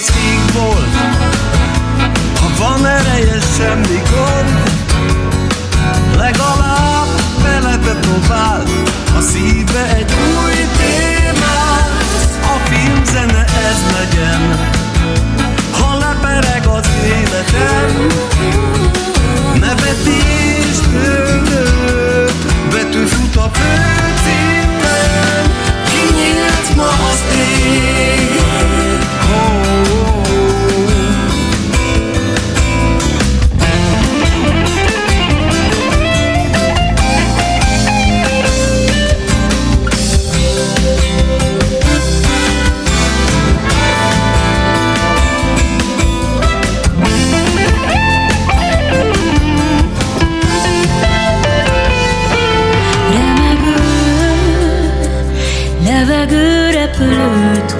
Égból 0.08 0.88
Ha 2.39 2.50
van 2.58 2.86
ereje 2.86 3.39
semmi 3.58 4.02
gond. 4.12 4.70
Legalább 6.18 7.08
velete 7.43 8.00
próbál 8.00 8.64
A 9.18 9.22
szíve 9.22 9.95
egy 9.95 10.12
új 10.43 10.68
témát. 10.78 11.89
A 12.41 12.70
filmzene 12.70 13.45
ez 13.45 13.82
legyen 13.97 14.70
Ha 15.72 15.97
lepereg 15.97 16.68
az 16.68 16.88
életem. 17.06 18.08
Nevetés 19.60 20.78
tőlő 20.91 22.26
Betű 22.72 23.06
fut 23.06 23.36
a 23.36 23.50
főcímen 23.54 25.43
Kinyílt 25.84 26.76
ma 26.76 26.84
az 26.84 27.19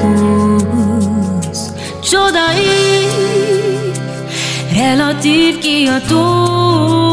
روز 0.02 1.72
جدایی 2.02 3.10
رلاتیو 4.76 5.60
کیا 5.60 6.00
تو 6.00 7.09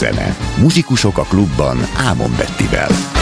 Örömzene. 0.00 0.36
Muzsikusok 0.60 1.18
a 1.18 1.22
klubban 1.22 1.78
Ámon 1.96 2.30
Bettivel. 2.36 3.17